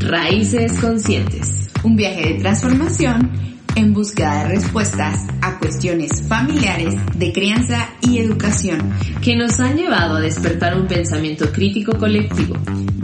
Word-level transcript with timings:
Raíces 0.00 0.72
Conscientes. 0.80 1.68
Un 1.84 1.94
viaje 1.94 2.32
de 2.32 2.40
transformación 2.40 3.30
en 3.76 3.92
búsqueda 3.92 4.42
de 4.42 4.56
respuestas 4.56 5.26
a 5.42 5.58
cuestiones 5.58 6.22
familiares 6.26 6.94
de 7.14 7.32
crianza 7.32 7.90
y 8.00 8.18
educación 8.18 8.92
que 9.22 9.36
nos 9.36 9.60
han 9.60 9.76
llevado 9.76 10.16
a 10.16 10.20
despertar 10.20 10.74
un 10.76 10.88
pensamiento 10.88 11.52
crítico 11.52 11.92
colectivo, 11.98 12.56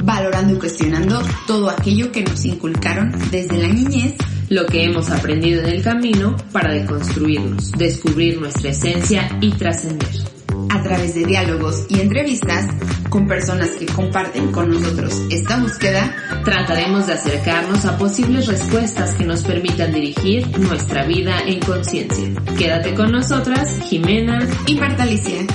valorando 0.03 0.55
y 0.55 0.59
cuestionando 0.59 1.23
todo 1.47 1.71
aquello 1.71 2.11
que 2.11 2.25
nos 2.25 2.45
inculcaron 2.47 3.13
desde 3.31 3.59
la 3.59 3.69
niñez, 3.69 4.15
lo 4.49 4.65
que 4.67 4.85
hemos 4.85 5.11
aprendido 5.11 5.63
en 5.63 5.69
el 5.69 5.83
camino 5.83 6.35
para 6.51 6.73
deconstruirnos, 6.73 7.73
descubrir 7.73 8.41
nuestra 8.41 8.71
esencia 8.71 9.29
y 9.41 9.51
trascender 9.53 10.36
a 10.71 10.83
través 10.83 11.15
de 11.15 11.25
diálogos 11.25 11.87
y 11.89 12.01
entrevistas 12.01 12.67
con 13.11 13.27
personas 13.27 13.71
que 13.71 13.87
comparten 13.87 14.53
con 14.53 14.71
nosotros 14.71 15.27
esta 15.31 15.59
búsqueda, 15.61 16.15
trataremos 16.45 17.07
de 17.07 17.15
acercarnos 17.15 17.85
a 17.85 17.97
posibles 17.99 18.47
respuestas 18.47 19.15
que 19.15 19.25
nos 19.25 19.43
permitan 19.43 19.93
dirigir 19.93 20.47
nuestra 20.59 21.05
vida 21.05 21.41
en 21.47 21.61
conciencia. 21.61 22.29
Quédate 22.59 22.95
con 22.95 23.13
nosotras, 23.13 23.81
Jimena 23.89 24.47
y 24.67 24.75
Marta 24.77 25.05
Alicia. 25.05 25.47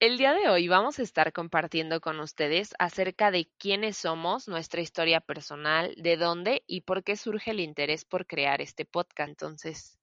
El 0.00 0.16
día 0.16 0.32
de 0.32 0.48
hoy 0.48 0.68
vamos 0.68 1.00
a 1.00 1.02
estar 1.02 1.32
compartiendo 1.32 2.00
con 2.00 2.20
ustedes 2.20 2.72
acerca 2.78 3.32
de 3.32 3.48
quiénes 3.58 3.96
somos, 3.96 4.46
nuestra 4.46 4.80
historia 4.80 5.20
personal, 5.20 5.92
de 5.96 6.16
dónde 6.16 6.62
y 6.68 6.82
por 6.82 7.02
qué 7.02 7.16
surge 7.16 7.50
el 7.50 7.60
interés 7.60 8.04
por 8.04 8.26
crear 8.26 8.60
este 8.60 8.84
podcast. 8.84 9.28
Entonces, 9.28 9.97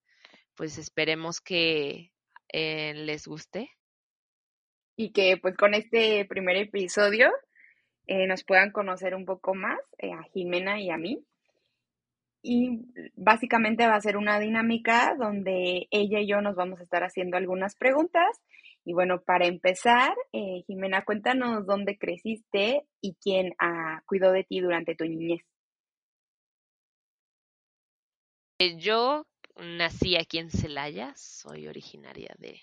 pues 0.55 0.77
esperemos 0.77 1.41
que 1.41 2.11
eh, 2.49 2.93
les 2.93 3.27
guste. 3.27 3.69
Y 4.97 5.11
que 5.11 5.37
pues 5.37 5.57
con 5.57 5.73
este 5.73 6.25
primer 6.25 6.55
episodio 6.55 7.29
eh, 8.07 8.27
nos 8.27 8.43
puedan 8.43 8.71
conocer 8.71 9.13
un 9.13 9.25
poco 9.25 9.53
más 9.53 9.79
eh, 9.97 10.13
a 10.13 10.23
Jimena 10.33 10.79
y 10.79 10.89
a 10.89 10.97
mí. 10.97 11.23
Y 12.41 12.85
básicamente 13.15 13.87
va 13.87 13.95
a 13.95 14.01
ser 14.01 14.17
una 14.17 14.39
dinámica 14.39 15.15
donde 15.17 15.87
ella 15.89 16.19
y 16.19 16.27
yo 16.27 16.41
nos 16.41 16.55
vamos 16.55 16.79
a 16.79 16.83
estar 16.83 17.03
haciendo 17.03 17.37
algunas 17.37 17.75
preguntas. 17.75 18.39
Y 18.85 18.93
bueno, 18.93 19.21
para 19.23 19.47
empezar, 19.47 20.13
Jimena, 20.67 21.03
cuéntanos 21.03 21.65
dónde 21.65 21.97
creciste 21.97 22.83
y 23.01 23.15
quién 23.15 23.55
ah, 23.57 24.03
cuidó 24.05 24.31
de 24.31 24.43
ti 24.43 24.59
durante 24.59 24.93
tu 24.93 25.05
niñez. 25.05 25.41
Yo 28.77 29.25
nací 29.57 30.15
aquí 30.17 30.39
en 30.39 30.49
Celaya, 30.49 31.13
soy 31.15 31.67
originaria 31.67 32.35
de 32.37 32.61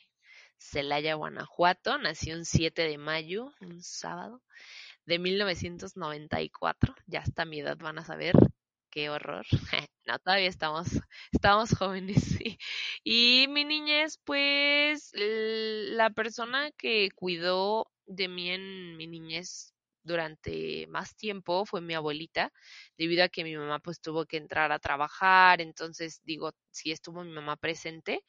Celaya, 0.58 1.14
Guanajuato, 1.14 1.98
nací 1.98 2.32
un 2.32 2.44
7 2.44 2.82
de 2.82 2.98
mayo, 2.98 3.52
un 3.60 3.82
sábado, 3.82 4.42
de 5.06 5.18
1994, 5.18 6.94
ya 7.06 7.20
hasta 7.20 7.44
mi 7.44 7.60
edad 7.60 7.76
van 7.78 7.98
a 7.98 8.04
saber, 8.04 8.34
qué 8.90 9.10
horror. 9.10 9.46
no, 10.06 10.18
todavía 10.20 10.48
estamos, 10.48 10.88
estamos 11.32 11.74
jóvenes, 11.76 12.22
sí. 12.22 12.58
Y 13.02 13.46
mi 13.48 13.64
niñez, 13.64 14.20
pues, 14.24 15.12
la 15.14 16.10
persona 16.10 16.70
que 16.72 17.08
cuidó 17.14 17.90
de 18.06 18.28
mí 18.28 18.50
en 18.50 18.96
mi 18.96 19.06
niñez 19.06 19.74
durante 20.02 20.86
más 20.88 21.16
tiempo 21.16 21.64
fue 21.66 21.80
mi 21.80 21.94
abuelita, 21.94 22.52
debido 22.98 23.24
a 23.24 23.28
que 23.28 23.44
mi 23.44 23.56
mamá 23.56 23.78
pues 23.80 24.00
tuvo 24.00 24.26
que 24.26 24.36
entrar 24.36 24.72
a 24.72 24.78
trabajar, 24.78 25.60
entonces 25.60 26.20
digo, 26.24 26.52
sí 26.70 26.92
estuvo 26.92 27.24
mi 27.24 27.32
mamá 27.32 27.56
presente, 27.56 28.24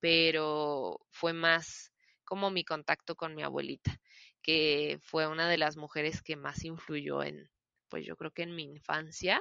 pero 0.00 1.00
fue 1.10 1.32
más 1.32 1.92
como 2.24 2.50
mi 2.50 2.64
contacto 2.64 3.16
con 3.16 3.34
mi 3.34 3.42
abuelita, 3.42 3.98
que 4.42 4.98
fue 5.02 5.26
una 5.26 5.48
de 5.48 5.58
las 5.58 5.76
mujeres 5.76 6.22
que 6.22 6.36
más 6.36 6.64
influyó 6.64 7.22
en, 7.22 7.50
pues 7.88 8.04
yo 8.06 8.16
creo 8.16 8.30
que 8.30 8.42
en 8.42 8.54
mi 8.54 8.64
infancia. 8.64 9.40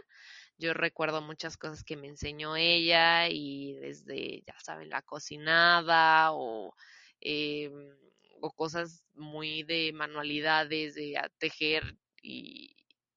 Yo 0.57 0.73
recuerdo 0.73 1.21
muchas 1.21 1.57
cosas 1.57 1.83
que 1.83 1.97
me 1.97 2.07
enseñó 2.07 2.55
ella 2.55 3.27
y 3.29 3.73
desde, 3.75 4.41
ya 4.45 4.59
saben, 4.59 4.89
la 4.89 5.01
cocinada 5.03 6.31
o 6.33 6.73
eh, 7.21 7.71
o 8.41 8.51
cosas 8.51 9.03
muy 9.15 9.63
de 9.63 9.91
manualidades, 9.93 10.95
de 10.95 11.19
tejer 11.39 11.95
y, 12.21 12.75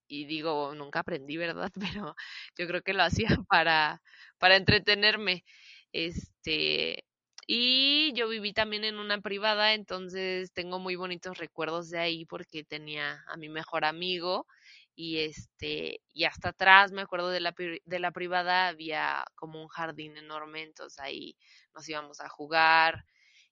y 0.08 0.24
digo, 0.26 0.74
nunca 0.74 1.00
aprendí, 1.00 1.36
¿verdad? 1.36 1.70
Pero 2.02 2.14
yo 2.56 2.66
creo 2.66 2.82
que 2.82 2.94
lo 2.94 3.02
hacía 3.02 3.28
para, 3.48 4.02
para 4.38 4.56
entretenerme. 4.56 5.44
Este, 5.92 7.04
y 7.46 8.12
yo 8.14 8.28
viví 8.28 8.52
también 8.52 8.84
en 8.84 8.98
una 8.98 9.20
privada, 9.20 9.74
entonces 9.74 10.52
tengo 10.52 10.78
muy 10.78 10.96
bonitos 10.96 11.38
recuerdos 11.38 11.90
de 11.90 11.98
ahí 11.98 12.24
porque 12.26 12.64
tenía 12.64 13.24
a 13.28 13.36
mi 13.36 13.48
mejor 13.48 13.84
amigo 13.84 14.46
y 14.94 15.18
este 15.18 16.00
y 16.12 16.24
hasta 16.24 16.50
atrás 16.50 16.92
me 16.92 17.02
acuerdo 17.02 17.30
de 17.30 17.40
la 17.40 17.54
de 17.84 17.98
la 18.00 18.10
privada 18.12 18.68
había 18.68 19.24
como 19.34 19.60
un 19.62 19.68
jardín 19.68 20.16
enorme, 20.16 20.62
entonces 20.62 20.98
ahí 21.00 21.36
nos 21.74 21.88
íbamos 21.88 22.20
a 22.20 22.28
jugar, 22.28 23.04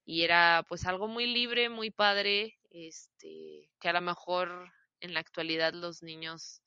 y 0.09 0.23
era 0.23 0.65
pues 0.67 0.87
algo 0.87 1.07
muy 1.07 1.27
libre, 1.27 1.69
muy 1.69 1.91
padre, 1.91 2.59
este, 2.71 3.69
que 3.79 3.89
a 3.91 3.93
lo 3.93 4.01
mejor 4.01 4.73
en 5.01 5.13
la 5.13 5.21
actualidad 5.21 5.75
los 5.75 6.03
niños 6.03 6.63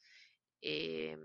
eh, 0.62 1.18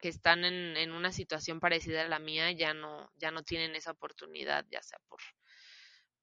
que 0.00 0.08
están 0.08 0.44
en, 0.44 0.76
en, 0.76 0.90
una 0.90 1.12
situación 1.12 1.60
parecida 1.60 2.02
a 2.02 2.08
la 2.08 2.18
mía 2.18 2.50
ya 2.50 2.74
no, 2.74 3.12
ya 3.14 3.30
no 3.30 3.44
tienen 3.44 3.76
esa 3.76 3.92
oportunidad, 3.92 4.66
ya 4.72 4.82
sea 4.82 4.98
por, 5.08 5.20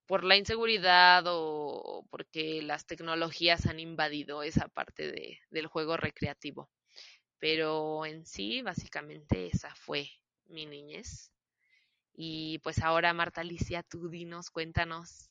por 0.07 0.25
la 0.25 0.35
inseguridad 0.35 1.23
o 1.28 2.05
porque 2.09 2.61
las 2.61 2.85
tecnologías 2.85 3.66
han 3.66 3.79
invadido 3.79 4.44
esa 4.44 4.67
parte 4.67 5.09
de, 5.09 5.40
del 5.51 5.67
juego 5.67 5.95
recreativo. 5.95 6.69
Pero 7.40 8.05
en 8.05 8.25
sí, 8.25 8.61
básicamente 8.61 9.47
esa 9.47 9.73
fue 9.73 10.09
mi 10.47 10.66
niñez. 10.66 11.33
Y 12.13 12.59
pues 12.59 12.81
ahora, 12.81 13.13
Marta 13.13 13.41
Alicia, 13.41 13.84
tú 13.84 14.09
dinos, 14.09 14.50
cuéntanos 14.50 15.29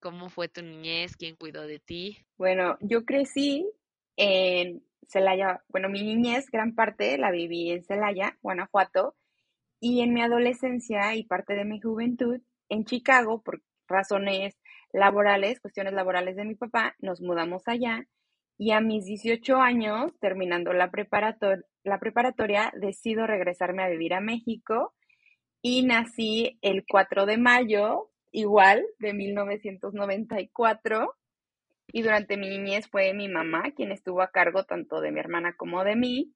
cómo 0.00 0.28
fue 0.28 0.48
tu 0.48 0.62
niñez, 0.62 1.16
quién 1.16 1.36
cuidó 1.36 1.66
de 1.66 1.78
ti. 1.78 2.18
Bueno, 2.36 2.76
yo 2.80 3.04
crecí 3.04 3.70
en 4.16 4.82
Celaya, 5.06 5.62
bueno, 5.68 5.88
mi 5.88 6.02
niñez 6.02 6.46
gran 6.50 6.74
parte 6.74 7.18
la 7.18 7.30
viví 7.30 7.70
en 7.70 7.84
Celaya, 7.84 8.36
Guanajuato, 8.42 9.14
y 9.80 10.00
en 10.00 10.14
mi 10.14 10.22
adolescencia 10.22 11.14
y 11.14 11.24
parte 11.24 11.54
de 11.54 11.64
mi 11.64 11.80
juventud 11.80 12.40
en 12.68 12.84
Chicago, 12.84 13.42
por 13.42 13.62
razones 13.86 14.56
laborales, 14.92 15.60
cuestiones 15.60 15.92
laborales 15.92 16.36
de 16.36 16.44
mi 16.44 16.54
papá, 16.54 16.94
nos 16.98 17.20
mudamos 17.20 17.62
allá 17.66 18.06
y 18.58 18.72
a 18.72 18.80
mis 18.80 19.04
18 19.04 19.56
años, 19.56 20.12
terminando 20.20 20.72
la, 20.72 20.90
la 21.84 21.98
preparatoria, 21.98 22.72
decido 22.76 23.26
regresarme 23.26 23.82
a 23.82 23.88
vivir 23.88 24.14
a 24.14 24.20
México 24.20 24.94
y 25.62 25.84
nací 25.84 26.58
el 26.60 26.84
4 26.86 27.24
de 27.24 27.38
mayo, 27.38 28.10
igual, 28.32 28.84
de 28.98 29.14
1994. 29.14 31.14
Y 31.92 32.02
durante 32.02 32.36
mi 32.36 32.48
niñez 32.48 32.88
fue 32.88 33.14
mi 33.14 33.28
mamá 33.28 33.70
quien 33.76 33.92
estuvo 33.92 34.22
a 34.22 34.32
cargo 34.32 34.64
tanto 34.64 35.00
de 35.00 35.12
mi 35.12 35.20
hermana 35.20 35.54
como 35.56 35.84
de 35.84 35.94
mí. 35.94 36.34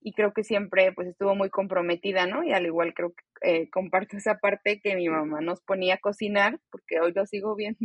Y 0.00 0.12
creo 0.12 0.32
que 0.32 0.44
siempre 0.44 0.92
pues 0.92 1.08
estuvo 1.08 1.34
muy 1.34 1.50
comprometida, 1.50 2.26
¿no? 2.26 2.44
Y 2.44 2.52
al 2.52 2.66
igual 2.66 2.94
creo 2.94 3.14
que 3.14 3.62
eh, 3.62 3.70
comparto 3.70 4.16
esa 4.16 4.38
parte 4.38 4.80
que 4.80 4.94
mi 4.94 5.08
mamá 5.08 5.40
nos 5.40 5.60
ponía 5.60 5.94
a 5.94 5.98
cocinar, 5.98 6.60
porque 6.70 7.00
hoy 7.00 7.12
lo 7.12 7.26
sigo 7.26 7.56
viendo, 7.56 7.80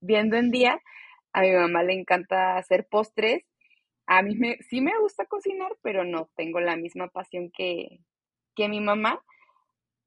viendo 0.00 0.36
en 0.36 0.50
día. 0.50 0.80
A 1.34 1.42
mi 1.42 1.52
mamá 1.52 1.82
le 1.82 1.92
encanta 1.92 2.56
hacer 2.56 2.86
postres. 2.90 3.44
A 4.06 4.22
mí 4.22 4.36
me, 4.36 4.56
sí 4.70 4.80
me 4.80 4.98
gusta 5.00 5.26
cocinar, 5.26 5.76
pero 5.82 6.04
no 6.04 6.30
tengo 6.34 6.60
la 6.60 6.76
misma 6.76 7.08
pasión 7.08 7.50
que, 7.54 8.00
que 8.54 8.68
mi 8.68 8.80
mamá 8.80 9.22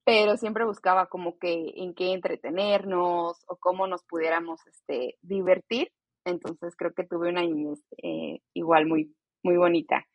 pero 0.07 0.37
siempre 0.37 0.63
buscaba 0.63 1.07
como 1.07 1.37
que 1.37 1.73
en 1.75 1.93
qué 1.93 2.13
entretenernos 2.13 3.43
o 3.45 3.57
cómo 3.57 3.87
nos 3.87 4.05
pudiéramos 4.05 4.65
este, 4.65 5.17
divertir. 5.21 5.91
Entonces 6.23 6.77
creo 6.77 6.93
que 6.93 7.03
tuve 7.03 7.27
una 7.27 7.41
niñez 7.41 7.83
eh, 8.01 8.39
igual 8.53 8.85
muy, 8.85 9.13
muy 9.43 9.57
bonita. 9.57 10.07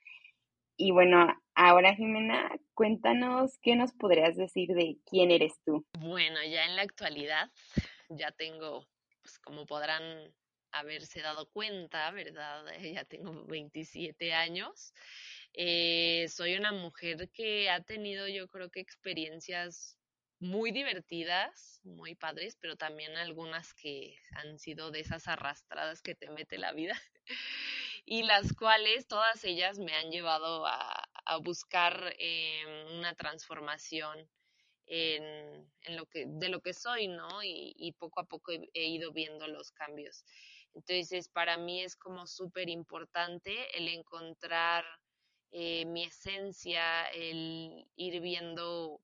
Y 0.79 0.93
bueno, 0.93 1.27
ahora 1.55 1.95
Jimena, 1.95 2.59
cuéntanos 2.73 3.59
qué 3.61 3.77
nos 3.77 3.93
podrías 3.93 4.35
decir 4.35 4.71
de 4.71 4.97
quién 5.05 5.31
eres 5.31 5.61
tú. 5.63 5.85
Bueno, 5.99 6.39
ya 6.43 6.65
en 6.65 6.77
la 6.77 6.83
actualidad 6.83 7.51
ya 8.09 8.33
tengo, 8.33 8.87
pues 9.21 9.39
como 9.41 9.67
podrán 9.67 10.03
haberse 10.71 11.21
dado 11.21 11.51
cuenta, 11.51 12.11
¿verdad? 12.13 12.65
Ya 12.97 13.05
tengo 13.05 13.45
27 13.45 14.33
años. 14.33 14.95
Eh, 15.55 16.29
soy 16.29 16.57
una 16.57 16.73
mujer 16.73 17.31
que 17.31 17.69
ha 17.69 17.83
tenido 17.83 18.27
yo 18.27 18.49
creo 18.49 18.71
que 18.71 18.81
experiencias 18.81 19.99
muy 20.41 20.73
divertidas, 20.73 21.81
muy 21.85 22.15
padres, 22.15 22.57
pero 22.61 22.77
también 22.77 23.17
algunas 23.17 23.75
que 23.75 24.17
han 24.33 24.59
sido 24.59 24.91
de 24.91 25.01
esas 25.01 25.29
arrastradas 25.29 26.03
que 26.03 26.15
te 26.15 26.31
mete 26.31 26.59
la 26.59 26.73
vida 26.73 27.01
y 28.05 28.25
las 28.25 28.53
cuales 28.55 29.07
todas 29.07 29.45
ellas 29.45 29.79
me 29.79 29.95
han 29.95 30.11
llevado 30.11 30.67
a, 30.67 31.09
buscar 31.43 32.15
eh, 32.19 32.63
una 32.99 33.15
transformación 33.15 34.29
en, 34.87 35.97
lo 35.97 36.05
que, 36.07 36.27
de 36.27 36.49
lo 36.51 36.61
que 36.61 36.75
soy, 36.75 37.09
¿no? 37.09 37.43
Y, 37.43 37.95
poco 37.99 38.21
a 38.21 38.25
poco 38.25 38.53
he, 38.53 38.87
ido 38.87 39.13
viendo 39.13 39.47
los 39.47 39.73
cambios. 39.73 40.25
Entonces, 40.75 41.29
para 41.29 41.57
mí 41.57 41.83
es 41.83 41.97
como 41.97 42.27
súper 42.27 42.69
importante 42.69 43.79
el 43.79 43.89
encontrar 43.89 44.85
eh, 45.53 45.85
mi 45.85 46.05
esencia, 46.05 47.05
el 47.09 47.87
ir 47.97 48.21
viendo 48.23 49.03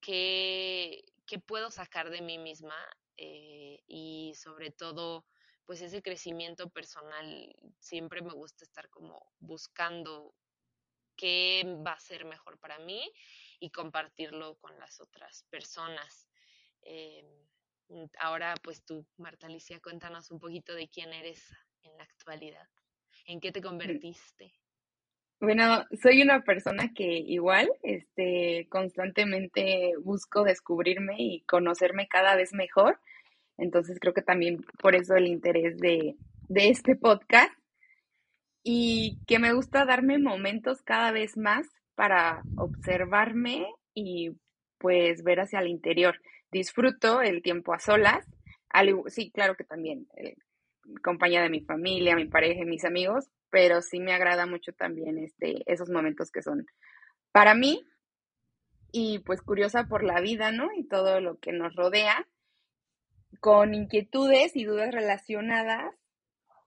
qué, 0.00 1.04
qué 1.24 1.38
puedo 1.38 1.70
sacar 1.70 2.10
de 2.10 2.20
mí 2.20 2.36
misma 2.36 2.76
eh, 3.16 3.80
y 3.86 4.34
sobre 4.34 4.72
todo 4.72 5.24
pues 5.64 5.80
ese 5.82 6.02
crecimiento 6.02 6.70
personal 6.70 7.54
siempre 7.78 8.22
me 8.22 8.32
gusta 8.32 8.64
estar 8.64 8.88
como 8.90 9.32
buscando 9.38 10.34
qué 11.14 11.62
va 11.86 11.92
a 11.92 12.00
ser 12.00 12.24
mejor 12.24 12.58
para 12.58 12.78
mí 12.78 13.12
y 13.60 13.70
compartirlo 13.70 14.56
con 14.56 14.76
las 14.78 15.00
otras 15.00 15.44
personas. 15.50 16.26
Eh, 16.82 17.22
ahora 18.18 18.54
pues 18.62 18.84
tú, 18.84 19.06
Marta 19.16 19.46
Alicia, 19.46 19.78
cuéntanos 19.80 20.30
un 20.30 20.40
poquito 20.40 20.74
de 20.74 20.88
quién 20.88 21.12
eres 21.12 21.44
en 21.82 21.96
la 21.96 22.04
actualidad, 22.04 22.68
en 23.26 23.40
qué 23.40 23.52
te 23.52 23.62
convertiste. 23.62 24.54
Bueno, 25.40 25.84
soy 26.02 26.22
una 26.22 26.42
persona 26.42 26.92
que 26.92 27.04
igual, 27.04 27.70
este, 27.84 28.66
constantemente 28.70 29.92
busco 30.02 30.42
descubrirme 30.42 31.14
y 31.16 31.42
conocerme 31.42 32.08
cada 32.08 32.34
vez 32.34 32.52
mejor. 32.52 32.98
Entonces 33.56 33.98
creo 34.00 34.14
que 34.14 34.22
también 34.22 34.64
por 34.80 34.96
eso 34.96 35.14
el 35.14 35.26
interés 35.28 35.78
de, 35.78 36.16
de 36.48 36.68
este 36.70 36.96
podcast 36.96 37.52
y 38.64 39.20
que 39.26 39.38
me 39.38 39.52
gusta 39.52 39.84
darme 39.84 40.18
momentos 40.18 40.82
cada 40.82 41.12
vez 41.12 41.36
más 41.36 41.66
para 41.94 42.42
observarme 42.56 43.66
y 43.94 44.32
pues 44.78 45.22
ver 45.22 45.40
hacia 45.40 45.60
el 45.60 45.68
interior. 45.68 46.20
Disfruto 46.50 47.22
el 47.22 47.42
tiempo 47.42 47.72
a 47.72 47.78
solas. 47.78 48.26
sí, 49.06 49.30
claro 49.30 49.54
que 49.54 49.64
también 49.64 50.08
eh, 50.16 50.34
compañía 51.02 51.42
de 51.42 51.50
mi 51.50 51.60
familia, 51.60 52.16
mi 52.16 52.26
pareja 52.26 52.64
mis 52.64 52.84
amigos, 52.84 53.26
pero 53.50 53.80
sí 53.82 54.00
me 54.00 54.12
agrada 54.12 54.46
mucho 54.46 54.72
también 54.72 55.18
este, 55.18 55.62
esos 55.66 55.90
momentos 55.90 56.30
que 56.30 56.42
son 56.42 56.66
para 57.32 57.54
mí 57.54 57.84
y 58.92 59.20
pues 59.20 59.42
curiosa 59.42 59.84
por 59.84 60.02
la 60.02 60.20
vida, 60.20 60.50
¿no? 60.50 60.68
Y 60.74 60.86
todo 60.86 61.20
lo 61.20 61.38
que 61.38 61.52
nos 61.52 61.74
rodea, 61.74 62.26
con 63.40 63.74
inquietudes 63.74 64.56
y 64.56 64.64
dudas 64.64 64.92
relacionadas 64.92 65.94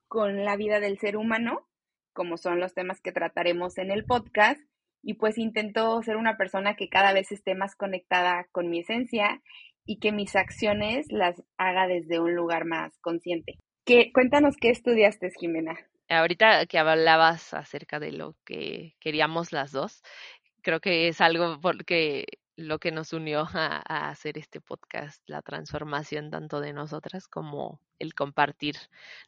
con 0.08 0.46
la 0.46 0.56
vida 0.56 0.80
del 0.80 1.00
ser 1.00 1.18
humano, 1.18 1.68
como 2.14 2.38
son 2.38 2.60
los 2.60 2.74
temas 2.74 3.02
que 3.02 3.12
trataremos 3.12 3.78
en 3.78 3.92
el 3.92 4.06
podcast, 4.06 4.62
y 5.02 5.16
pues 5.16 5.38
intento 5.40 6.02
ser 6.04 6.18
una 6.18 6.38
persona 6.38 6.76
que 6.76 6.90
cada 6.90 7.12
vez 7.14 7.32
esté 7.32 7.56
más 7.56 7.76
conectada 7.76 8.46
con 8.52 8.70
mi 8.70 8.82
esencia 8.82 9.42
y 9.84 10.00
que 10.00 10.12
mis 10.12 10.36
acciones 10.36 11.08
las 11.10 11.42
haga 11.58 11.88
desde 11.88 12.20
un 12.20 12.36
lugar 12.36 12.66
más 12.66 12.96
consciente. 13.00 13.58
¿Qué, 13.84 14.12
cuéntanos 14.14 14.58
qué 14.58 14.70
estudiaste, 14.70 15.32
Jimena 15.40 15.80
ahorita 16.12 16.66
que 16.68 16.78
hablabas 16.78 17.54
acerca 17.54 18.00
de 18.00 18.12
lo 18.12 18.36
que 18.46 18.96
queríamos 19.00 19.52
las 19.52 19.72
dos, 19.72 20.04
creo 20.62 20.80
que 20.80 21.08
es 21.08 21.22
algo 21.22 21.60
porque 21.62 22.26
lo 22.56 22.80
que 22.80 22.92
nos 22.92 23.14
unió 23.14 23.48
a, 23.54 24.10
hacer 24.10 24.38
este 24.38 24.62
podcast, 24.62 25.22
la 25.28 25.42
transformación 25.42 26.30
tanto 26.32 26.62
de 26.62 26.74
nosotras 26.74 27.28
como 27.28 27.80
el 28.00 28.14
compartir 28.14 28.76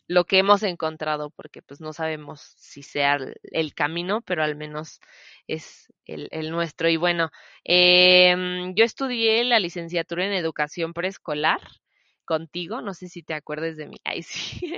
lo 0.07 0.25
que 0.25 0.39
hemos 0.39 0.63
encontrado, 0.63 1.29
porque 1.31 1.61
pues 1.61 1.81
no 1.81 1.93
sabemos 1.93 2.41
si 2.57 2.83
sea 2.83 3.17
el, 3.43 3.73
camino, 3.73 4.21
pero 4.21 4.43
al 4.43 4.55
menos 4.55 4.99
es 5.47 5.91
el, 6.05 6.27
el 6.31 6.51
nuestro. 6.51 6.89
Y 6.89 6.97
bueno, 6.97 7.31
eh, 7.63 8.71
yo 8.75 8.85
estudié 8.85 9.43
la 9.43 9.59
licenciatura 9.59 10.25
en 10.25 10.33
educación 10.33 10.93
preescolar 10.93 11.61
contigo, 12.23 12.81
no 12.81 12.93
sé 12.93 13.07
si 13.09 13.23
te 13.23 13.33
acuerdes 13.33 13.77
de 13.77 13.87
mí, 13.87 13.97
ay 14.03 14.23
sí, 14.23 14.73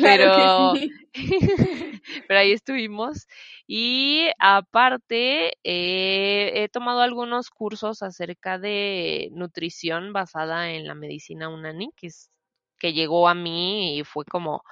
pero, 0.00 0.72
pero 2.28 2.40
ahí 2.40 2.52
estuvimos 2.52 3.26
y 3.66 4.28
aparte 4.38 5.54
eh, 5.64 6.52
he 6.54 6.68
tomado 6.68 7.00
algunos 7.00 7.50
cursos 7.50 8.02
acerca 8.02 8.58
de 8.58 9.30
nutrición 9.32 10.12
basada 10.12 10.72
en 10.72 10.86
la 10.86 10.94
medicina 10.94 11.48
unani, 11.48 11.90
que, 11.96 12.08
es, 12.08 12.30
que 12.78 12.92
llegó 12.92 13.28
a 13.28 13.34
mí 13.34 13.98
y 13.98 14.04
fue 14.04 14.24
como 14.24 14.62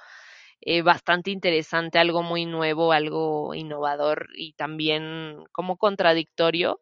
eh, 0.61 0.83
bastante 0.83 1.31
interesante, 1.31 1.97
algo 1.97 2.21
muy 2.21 2.45
nuevo, 2.45 2.91
algo 2.91 3.55
innovador 3.55 4.27
y 4.35 4.53
también 4.53 5.43
como 5.51 5.77
contradictorio 5.77 6.79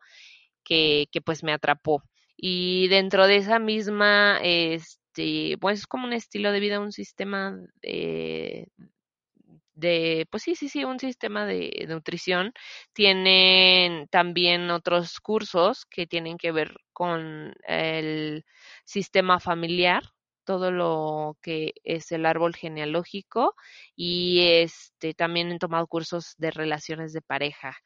que, 0.63 1.07
que 1.11 1.21
pues 1.21 1.43
me 1.43 1.53
atrapó. 1.53 2.03
Y 2.35 2.87
dentro 2.89 3.27
de 3.27 3.37
esa 3.37 3.59
misma, 3.59 4.39
este, 5.19 5.57
pues 5.57 5.79
es 5.79 5.87
como 5.87 6.05
un 6.05 6.13
estilo 6.13 6.51
de 6.51 6.59
vida, 6.59 6.79
un 6.79 6.91
sistema 6.91 7.57
de, 7.81 8.67
pues 10.29 10.43
sí, 10.43 10.55
sí, 10.55 10.69
sí, 10.69 10.83
un 10.83 10.99
sistema 10.99 11.45
de 11.45 11.85
nutrición. 11.87 12.53
Tienen 12.93 14.07
también 14.09 14.69
otros 14.71 15.19
cursos 15.19 15.85
que 15.85 16.07
tienen 16.07 16.37
que 16.37 16.51
ver 16.51 16.75
con 16.93 17.53
el 17.67 18.45
sistema 18.85 19.39
familiar, 19.39 20.03
todo 20.45 20.71
lo 20.71 21.37
que 21.41 21.73
es 21.83 22.11
el 22.11 22.25
árbol 22.25 22.55
genealógico 22.55 23.55
y 23.95 24.41
este 24.41 25.13
también 25.13 25.51
he 25.51 25.59
tomado 25.59 25.87
cursos 25.87 26.33
de 26.37 26.51
relaciones 26.51 27.13
de 27.13 27.21
pareja, 27.21 27.77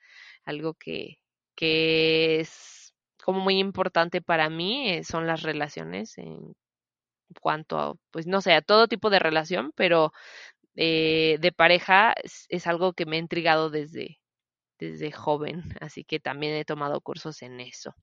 algo 0.45 0.73
que, 0.75 1.19
que 1.55 2.39
es 2.39 2.93
como 3.23 3.41
muy 3.41 3.59
importante 3.59 4.21
para 4.21 4.49
mí 4.49 4.89
eh, 4.91 5.03
son 5.03 5.27
las 5.27 5.43
relaciones 5.43 6.17
en 6.17 6.55
cuanto 7.39 7.79
a, 7.79 7.95
pues 8.11 8.27
no 8.27 8.41
sé, 8.41 8.53
a 8.53 8.61
todo 8.61 8.87
tipo 8.87 9.09
de 9.09 9.19
relación, 9.19 9.71
pero 9.75 10.11
eh, 10.75 11.37
de 11.39 11.51
pareja 11.51 12.13
es, 12.49 12.67
algo 12.67 12.93
que 12.93 13.05
me 13.05 13.17
ha 13.17 13.19
intrigado 13.19 13.69
desde, 13.69 14.19
desde 14.79 15.11
joven, 15.11 15.63
así 15.81 16.03
que 16.03 16.19
también 16.19 16.55
he 16.55 16.65
tomado 16.65 17.01
cursos 17.01 17.41
en 17.41 17.59
eso. 17.59 17.95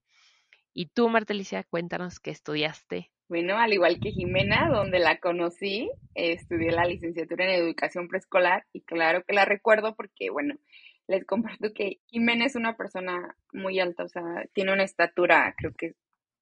Y 0.73 0.87
tú, 0.87 1.09
Martelicia, 1.09 1.63
cuéntanos 1.63 2.19
qué 2.19 2.31
estudiaste. 2.31 3.11
Bueno, 3.27 3.57
al 3.57 3.73
igual 3.73 3.99
que 3.99 4.11
Jimena, 4.11 4.69
donde 4.69 4.99
la 4.99 5.19
conocí, 5.19 5.89
estudié 6.15 6.71
la 6.71 6.85
licenciatura 6.85 7.45
en 7.45 7.61
educación 7.61 8.07
preescolar 8.07 8.65
y 8.73 8.81
claro 8.81 9.23
que 9.23 9.33
la 9.33 9.45
recuerdo 9.45 9.95
porque, 9.95 10.29
bueno, 10.29 10.55
les 11.07 11.25
comparto 11.25 11.73
que 11.73 11.99
Jimena 12.07 12.45
es 12.45 12.55
una 12.55 12.75
persona 12.77 13.35
muy 13.53 13.79
alta, 13.79 14.03
o 14.03 14.07
sea, 14.07 14.23
tiene 14.53 14.73
una 14.73 14.83
estatura, 14.83 15.53
creo 15.57 15.73
que 15.73 15.95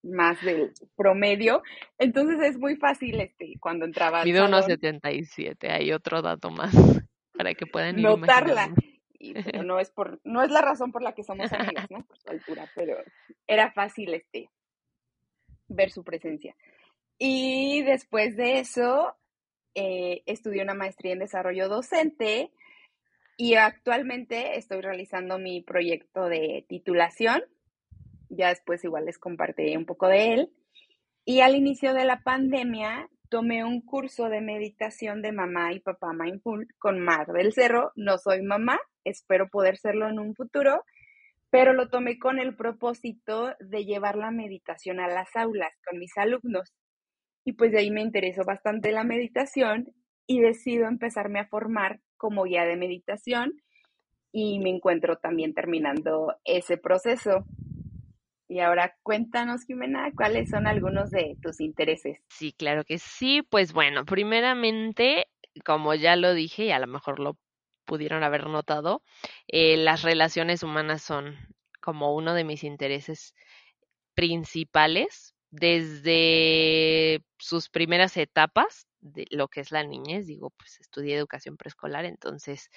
más 0.03 0.41
del 0.41 0.73
promedio. 0.95 1.63
Entonces 1.97 2.39
es 2.41 2.57
muy 2.57 2.75
fácil 2.75 3.19
este 3.19 3.55
cuando 3.59 3.85
entraba. 3.85 4.23
Mide 4.23 4.43
unos 4.43 4.65
77, 4.65 5.71
hay 5.71 5.91
otro 5.91 6.21
dato 6.21 6.49
más 6.49 6.73
para 7.33 7.53
que 7.53 7.65
puedan 7.65 7.99
ir 7.99 8.05
notarla. 8.05 8.73
Y 9.19 9.33
no 9.65 9.79
es 9.79 9.91
por, 9.91 10.19
no 10.23 10.43
es 10.43 10.51
la 10.51 10.61
razón 10.61 10.91
por 10.91 11.01
la 11.01 11.13
que 11.13 11.23
somos 11.23 11.51
amigas, 11.51 11.89
¿no? 11.89 12.03
Por 12.05 12.19
su 12.19 12.29
altura, 12.29 12.69
pero 12.75 12.97
era 13.47 13.71
fácil 13.71 14.13
este 14.13 14.49
ver 15.67 15.91
su 15.91 16.03
presencia. 16.03 16.55
Y 17.17 17.83
después 17.83 18.37
de 18.37 18.59
eso, 18.59 19.15
eh, 19.75 20.23
estudié 20.25 20.63
una 20.63 20.73
maestría 20.73 21.13
en 21.13 21.19
desarrollo 21.19 21.67
docente 21.67 22.51
y 23.35 23.55
actualmente 23.55 24.57
estoy 24.57 24.81
realizando 24.81 25.37
mi 25.37 25.61
proyecto 25.61 26.27
de 26.27 26.65
titulación 26.67 27.41
ya 28.29 28.49
después 28.49 28.83
igual 28.83 29.05
les 29.05 29.17
compartiré 29.17 29.77
un 29.77 29.85
poco 29.85 30.07
de 30.07 30.33
él. 30.33 30.53
Y 31.25 31.41
al 31.41 31.55
inicio 31.55 31.93
de 31.93 32.05
la 32.05 32.21
pandemia 32.21 33.09
tomé 33.29 33.63
un 33.63 33.81
curso 33.81 34.29
de 34.29 34.41
meditación 34.41 35.21
de 35.21 35.31
mamá 35.31 35.73
y 35.73 35.79
papá 35.79 36.13
mindful 36.13 36.67
con 36.79 36.99
Mar 36.99 37.27
del 37.27 37.53
Cerro. 37.53 37.91
No 37.95 38.17
soy 38.17 38.41
mamá, 38.41 38.79
espero 39.03 39.49
poder 39.49 39.77
serlo 39.77 40.09
en 40.09 40.19
un 40.19 40.33
futuro, 40.33 40.83
pero 41.49 41.73
lo 41.73 41.89
tomé 41.89 42.17
con 42.17 42.39
el 42.39 42.55
propósito 42.55 43.55
de 43.59 43.85
llevar 43.85 44.15
la 44.15 44.31
meditación 44.31 44.99
a 44.99 45.07
las 45.07 45.35
aulas 45.35 45.71
con 45.87 45.99
mis 45.99 46.17
alumnos. 46.17 46.73
Y 47.45 47.53
pues 47.53 47.71
de 47.71 47.79
ahí 47.79 47.91
me 47.91 48.01
interesó 48.01 48.43
bastante 48.43 48.91
la 48.91 49.03
meditación 49.03 49.93
y 50.27 50.41
decido 50.41 50.87
empezarme 50.87 51.39
a 51.39 51.47
formar 51.47 51.99
como 52.17 52.43
guía 52.43 52.65
de 52.65 52.75
meditación 52.75 53.53
y 54.31 54.59
me 54.59 54.69
encuentro 54.69 55.17
también 55.17 55.53
terminando 55.53 56.35
ese 56.43 56.77
proceso. 56.77 57.45
Y 58.49 58.61
ahora 58.61 58.97
cuéntanos, 59.03 59.63
Jimena, 59.65 60.11
cuáles 60.15 60.49
son 60.49 60.65
algunos 60.65 61.11
de 61.11 61.37
tus 61.39 61.61
intereses. 61.61 62.19
Sí, 62.29 62.51
claro 62.51 62.83
que 62.83 62.97
sí. 62.97 63.43
Pues 63.43 63.73
bueno, 63.73 64.05
primeramente, 64.05 65.27
como 65.63 65.93
ya 65.93 66.15
lo 66.15 66.33
dije 66.33 66.65
y 66.65 66.71
a 66.71 66.79
lo 66.79 66.87
mejor 66.87 67.19
lo 67.19 67.37
pudieron 67.85 68.23
haber 68.23 68.47
notado, 68.47 69.03
eh, 69.47 69.77
las 69.77 70.01
relaciones 70.01 70.63
humanas 70.63 71.03
son 71.03 71.37
como 71.79 72.15
uno 72.15 72.33
de 72.33 72.43
mis 72.43 72.63
intereses 72.63 73.35
principales 74.15 75.35
desde 75.51 77.23
sus 77.37 77.69
primeras 77.69 78.17
etapas 78.17 78.87
de 79.01 79.25
lo 79.31 79.47
que 79.47 79.61
es 79.61 79.71
la 79.71 79.83
niñez, 79.83 80.27
digo, 80.27 80.51
pues 80.51 80.79
estudié 80.81 81.15
educación 81.15 81.57
preescolar, 81.57 82.05
entonces 82.05 82.69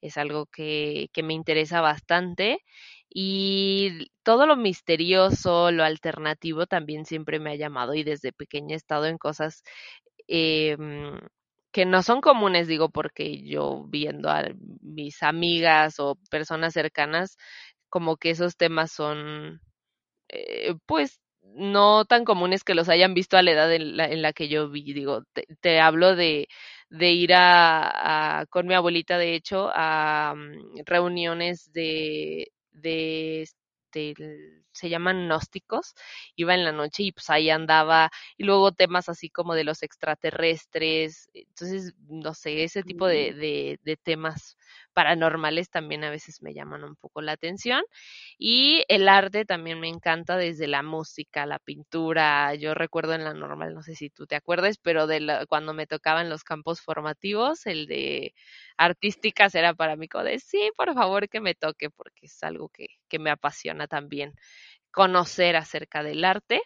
es 0.00 0.16
algo 0.16 0.46
que, 0.46 1.08
que 1.12 1.22
me 1.22 1.34
interesa 1.34 1.80
bastante 1.80 2.64
y 3.10 4.10
todo 4.22 4.46
lo 4.46 4.56
misterioso, 4.56 5.70
lo 5.72 5.84
alternativo 5.84 6.66
también 6.66 7.04
siempre 7.06 7.38
me 7.40 7.52
ha 7.52 7.56
llamado 7.56 7.94
y 7.94 8.04
desde 8.04 8.32
pequeña 8.32 8.74
he 8.74 8.76
estado 8.76 9.06
en 9.06 9.18
cosas 9.18 9.62
eh, 10.28 10.76
que 11.72 11.84
no 11.86 12.02
son 12.02 12.20
comunes, 12.20 12.66
digo, 12.68 12.90
porque 12.90 13.42
yo 13.44 13.84
viendo 13.88 14.30
a 14.30 14.44
mis 14.82 15.22
amigas 15.22 16.00
o 16.00 16.16
personas 16.30 16.72
cercanas, 16.74 17.36
como 17.90 18.16
que 18.16 18.30
esos 18.30 18.56
temas 18.56 18.92
son, 18.92 19.60
eh, 20.28 20.74
pues, 20.86 21.20
no 21.42 22.04
tan 22.06 22.24
comunes 22.24 22.64
que 22.64 22.74
los 22.74 22.88
hayan 22.88 23.14
visto 23.14 23.36
a 23.36 23.42
la 23.42 23.52
edad 23.52 23.72
en 23.74 23.96
la, 23.96 24.06
en 24.06 24.22
la 24.22 24.32
que 24.32 24.48
yo 24.48 24.70
vi. 24.70 24.92
Digo, 24.94 25.24
te, 25.60 25.80
hablo 25.80 26.16
de, 26.16 26.48
de 26.90 27.12
ir 27.12 27.32
a, 27.34 28.46
con 28.50 28.66
mi 28.66 28.74
abuelita, 28.74 29.18
de 29.18 29.34
hecho, 29.34 29.70
a 29.74 30.34
um, 30.34 30.82
reuniones 30.86 31.72
de, 31.72 32.48
de 32.80 33.42
este, 33.42 34.14
se 34.72 34.88
llaman 34.88 35.26
gnósticos, 35.26 35.94
iba 36.36 36.54
en 36.54 36.64
la 36.64 36.72
noche 36.72 37.04
y 37.04 37.12
pues 37.12 37.30
ahí 37.30 37.50
andaba, 37.50 38.10
y 38.36 38.44
luego 38.44 38.72
temas 38.72 39.08
así 39.08 39.30
como 39.30 39.54
de 39.54 39.64
los 39.64 39.82
extraterrestres, 39.82 41.28
entonces, 41.32 41.94
no 42.08 42.34
sé, 42.34 42.64
ese 42.64 42.82
tipo 42.82 43.06
de, 43.06 43.32
de, 43.32 43.80
de 43.82 43.96
temas 43.96 44.56
paranormales 44.98 45.70
también 45.70 46.02
a 46.02 46.10
veces 46.10 46.42
me 46.42 46.52
llaman 46.54 46.82
un 46.82 46.96
poco 46.96 47.20
la 47.22 47.30
atención. 47.30 47.84
Y 48.36 48.82
el 48.88 49.08
arte 49.08 49.44
también 49.44 49.78
me 49.78 49.88
encanta 49.88 50.36
desde 50.36 50.66
la 50.66 50.82
música, 50.82 51.46
la 51.46 51.60
pintura. 51.60 52.52
Yo 52.56 52.74
recuerdo 52.74 53.14
en 53.14 53.22
la 53.22 53.32
normal, 53.32 53.74
no 53.74 53.82
sé 53.84 53.94
si 53.94 54.10
tú 54.10 54.26
te 54.26 54.34
acuerdes, 54.34 54.76
pero 54.78 55.06
de 55.06 55.20
la, 55.20 55.46
cuando 55.46 55.72
me 55.72 55.86
tocaban 55.86 56.28
los 56.28 56.42
campos 56.42 56.80
formativos, 56.80 57.64
el 57.66 57.86
de 57.86 58.34
artísticas 58.76 59.54
era 59.54 59.72
para 59.72 59.94
mí 59.94 60.08
como 60.08 60.24
de 60.24 60.40
sí, 60.40 60.72
por 60.76 60.92
favor 60.94 61.28
que 61.28 61.40
me 61.40 61.54
toque, 61.54 61.90
porque 61.90 62.26
es 62.26 62.42
algo 62.42 62.68
que, 62.70 62.88
que 63.08 63.20
me 63.20 63.30
apasiona 63.30 63.86
también 63.86 64.34
conocer 64.92 65.56
acerca 65.56 66.02
del 66.02 66.24
arte 66.24 66.60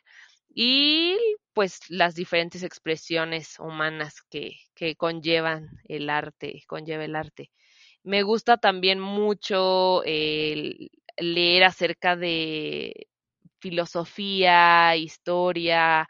y 0.54 1.18
pues 1.52 1.80
las 1.90 2.14
diferentes 2.14 2.62
expresiones 2.62 3.58
humanas 3.58 4.22
que, 4.30 4.52
que 4.74 4.96
conllevan 4.96 5.68
el 5.84 6.08
arte, 6.10 6.62
conlleva 6.66 7.04
el 7.04 7.16
arte. 7.16 7.50
Me 8.04 8.22
gusta 8.24 8.56
también 8.58 8.98
mucho 9.00 10.02
leer 10.04 11.64
acerca 11.64 12.16
de 12.16 13.06
filosofía, 13.60 14.96
historia. 14.96 16.08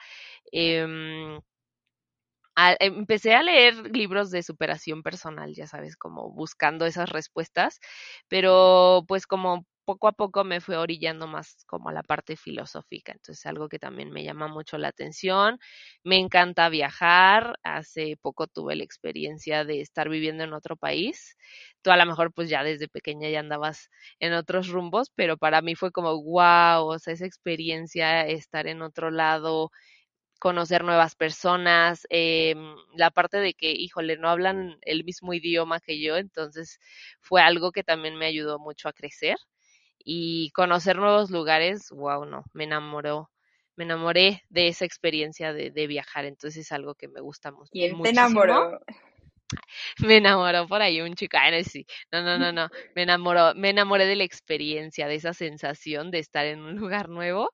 A, 2.57 2.77
empecé 2.81 3.35
a 3.35 3.43
leer 3.43 3.75
libros 3.97 4.31
de 4.31 4.43
superación 4.43 5.03
personal, 5.03 5.55
ya 5.55 5.67
sabes, 5.67 5.97
como 5.97 6.31
buscando 6.33 6.85
esas 6.85 7.09
respuestas, 7.09 7.81
pero 8.29 9.05
pues 9.09 9.27
como 9.27 9.65
poco 9.85 10.09
a 10.09 10.13
poco 10.13 10.45
me 10.45 10.61
fue 10.61 10.77
orillando 10.77 11.27
más 11.27 11.65
como 11.67 11.89
a 11.89 11.93
la 11.93 12.03
parte 12.03 12.37
filosófica, 12.37 13.13
entonces 13.13 13.45
algo 13.47 13.69
que 13.69 13.79
también 13.79 14.11
me 14.11 14.25
llama 14.25 14.49
mucho 14.49 14.79
la 14.79 14.89
atención. 14.89 15.59
Me 16.05 16.19
encanta 16.19 16.69
viajar, 16.69 17.59
hace 17.63 18.17
poco 18.21 18.47
tuve 18.47 18.77
la 18.77 18.85
experiencia 18.85 19.65
de 19.65 19.81
estar 19.81 20.09
viviendo 20.09 20.45
en 20.45 20.53
otro 20.55 20.77
país. 20.77 21.37
Tú 21.83 21.91
a 21.91 21.97
lo 21.97 22.07
mejor 22.07 22.33
pues 22.33 22.49
ya 22.49 22.63
desde 22.65 22.89
pequeña 22.89 23.29
ya 23.31 23.41
andabas 23.41 23.89
en 24.21 24.33
otros 24.35 24.69
rumbos, 24.69 25.11
pero 25.15 25.37
para 25.37 25.63
mí 25.63 25.75
fue 25.75 25.91
como 25.93 26.23
wow, 26.23 26.87
o 26.87 26.99
sea, 26.99 27.15
esa 27.15 27.27
experiencia, 27.27 28.27
estar 28.27 28.67
en 28.67 28.83
otro 28.83 29.11
lado, 29.11 29.71
conocer 30.41 30.85
nuevas 30.85 31.15
personas, 31.17 32.07
eh, 32.11 32.55
la 32.97 33.11
parte 33.11 33.39
de 33.39 33.55
que, 33.55 33.71
híjole, 33.73 34.17
no 34.19 34.29
hablan 34.29 34.77
el 34.83 35.05
mismo 35.05 35.33
idioma 35.35 35.81
que 35.81 36.01
yo, 36.03 36.17
entonces 36.17 36.79
fue 37.21 37.41
algo 37.43 37.73
que 37.73 37.85
también 37.85 38.17
me 38.17 38.27
ayudó 38.27 38.59
mucho 38.59 38.89
a 38.89 38.93
crecer 38.93 39.37
y 40.05 40.51
conocer 40.51 40.97
nuevos 40.97 41.31
lugares, 41.31 41.91
wow, 41.91 42.25
no, 42.25 42.45
me 42.53 42.65
enamoró, 42.65 43.31
me 43.77 43.85
enamoré 43.85 44.43
de 44.49 44.69
esa 44.69 44.85
experiencia 44.85 45.53
de, 45.53 45.71
de 45.71 45.87
viajar, 45.87 46.25
entonces 46.25 46.67
es 46.67 46.73
algo 46.73 46.95
que 46.95 47.09
me 47.09 47.21
gusta 47.21 47.51
mucho. 47.51 47.71
¿Quién 47.73 48.01
te 48.03 48.11
enamoró? 48.11 48.81
Me 49.99 50.17
enamoró 50.17 50.67
por 50.67 50.81
ahí 50.81 51.03
un 51.03 51.15
chico, 51.15 51.37
ah, 51.39 51.51
sí, 51.63 51.87
no, 52.11 52.23
no, 52.23 52.39
no, 52.39 52.53
no, 52.53 52.71
me 52.95 53.03
enamoró, 53.03 53.55
me 53.55 53.69
enamoré 53.69 54.07
de 54.07 54.17
la 54.17 54.25
experiencia, 54.25 55.07
de 55.07 55.17
esa 55.17 55.35
sensación 55.35 56.11
de 56.11 56.21
estar 56.21 56.47
en 56.47 56.61
un 56.61 56.77
lugar 56.77 57.11
nuevo 57.11 57.51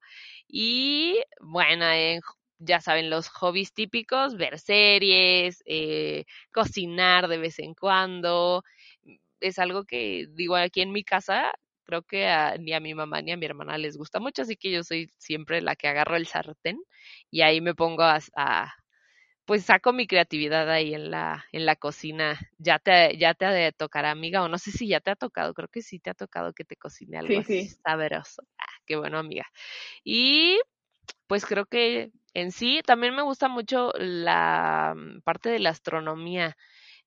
y 0.46 1.20
bueno, 1.40 1.84
en, 1.90 2.20
ya 2.58 2.80
saben, 2.80 3.10
los 3.10 3.28
hobbies 3.28 3.72
típicos, 3.72 4.36
ver 4.36 4.58
series, 4.58 5.62
eh, 5.66 6.24
cocinar 6.52 7.28
de 7.28 7.38
vez 7.38 7.58
en 7.58 7.74
cuando, 7.74 8.62
es 9.40 9.58
algo 9.58 9.84
que 9.84 10.26
digo 10.30 10.56
aquí 10.56 10.80
en 10.80 10.92
mi 10.92 11.04
casa 11.04 11.52
creo 11.88 12.02
que 12.04 12.28
a, 12.28 12.56
ni 12.58 12.74
a 12.74 12.80
mi 12.80 12.94
mamá 12.94 13.22
ni 13.22 13.32
a 13.32 13.38
mi 13.38 13.46
hermana 13.46 13.78
les 13.78 13.96
gusta 13.98 14.20
mucho, 14.20 14.42
así 14.42 14.56
que 14.56 14.70
yo 14.72 14.84
soy 14.84 15.10
siempre 15.18 15.62
la 15.62 15.76
que 15.76 15.88
agarro 15.88 16.16
el 16.16 16.26
sartén 16.28 16.78
y 17.32 17.42
ahí 17.42 17.60
me 17.62 17.74
pongo 17.74 18.04
a, 18.04 18.20
a 18.36 18.74
pues 19.46 19.64
saco 19.64 19.92
mi 19.94 20.06
creatividad 20.06 20.70
ahí 20.70 20.94
en 20.94 21.10
la, 21.10 21.46
en 21.52 21.64
la 21.66 21.76
cocina. 21.76 22.38
Ya 22.58 22.78
te, 22.78 23.16
ya 23.18 23.34
te 23.34 23.72
tocará, 23.72 24.10
amiga, 24.10 24.42
o 24.42 24.48
no 24.48 24.58
sé 24.58 24.70
si 24.72 24.88
ya 24.88 25.00
te 25.00 25.10
ha 25.12 25.16
tocado, 25.16 25.54
creo 25.54 25.68
que 25.68 25.82
sí 25.82 26.00
te 26.00 26.10
ha 26.10 26.14
tocado 26.14 26.52
que 26.52 26.64
te 26.64 26.76
cocine 26.76 27.18
algo 27.18 27.38
Sí, 27.38 27.42
así 27.42 27.66
sí. 27.66 27.78
sabroso. 27.84 28.42
Ah, 28.58 28.66
qué 28.86 28.96
bueno, 28.96 29.18
amiga. 29.18 29.46
Y 30.04 30.60
pues 31.28 31.46
creo 31.46 31.66
que 31.66 32.12
en 32.34 32.52
sí 32.52 32.82
también 32.86 33.14
me 33.16 33.22
gusta 33.22 33.48
mucho 33.48 33.92
la 33.98 34.94
mm, 34.96 35.22
parte 35.22 35.50
de 35.50 35.60
la 35.60 35.70
astronomía, 35.70 36.56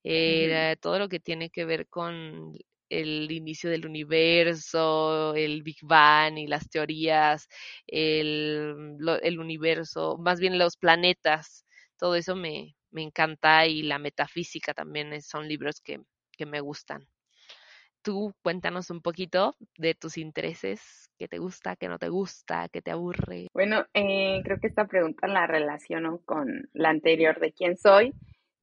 eh, 0.03 0.77
todo 0.81 0.99
lo 0.99 1.09
que 1.09 1.19
tiene 1.19 1.49
que 1.51 1.65
ver 1.65 1.87
con 1.89 2.53
el 2.91 3.31
inicio 3.31 3.69
del 3.69 3.85
universo, 3.85 5.33
el 5.35 5.63
Big 5.63 5.77
Bang 5.81 6.37
y 6.37 6.47
las 6.47 6.69
teorías, 6.69 7.47
el, 7.87 8.97
universo, 9.39 10.17
más 10.17 10.39
bien 10.39 10.59
los 10.59 10.77
planetas, 10.77 11.65
todo 11.97 12.15
eso 12.15 12.35
me, 12.35 12.75
me 12.91 13.01
encanta 13.01 13.65
y 13.65 13.83
la 13.83 13.97
metafísica 13.97 14.73
también 14.73 15.21
son 15.21 15.47
libros 15.47 15.81
que, 15.81 16.01
que 16.37 16.45
me 16.45 16.59
gustan. 16.59 17.07
Tú 18.03 18.33
cuéntanos 18.41 18.89
un 18.89 19.01
poquito 19.01 19.55
de 19.77 19.93
tus 19.93 20.17
intereses, 20.17 21.09
qué 21.17 21.27
te 21.27 21.37
gusta, 21.37 21.75
qué 21.75 21.87
no 21.87 21.99
te 21.99 22.09
gusta, 22.09 22.67
qué 22.69 22.81
te 22.81 22.91
aburre. 22.91 23.47
Bueno, 23.53 23.85
eh, 23.93 24.41
creo 24.43 24.59
que 24.59 24.67
esta 24.67 24.87
pregunta 24.87 25.27
la 25.27 25.45
relaciono 25.45 26.19
con 26.25 26.67
la 26.73 26.89
anterior 26.89 27.39
de 27.39 27.53
quién 27.53 27.77
soy, 27.77 28.13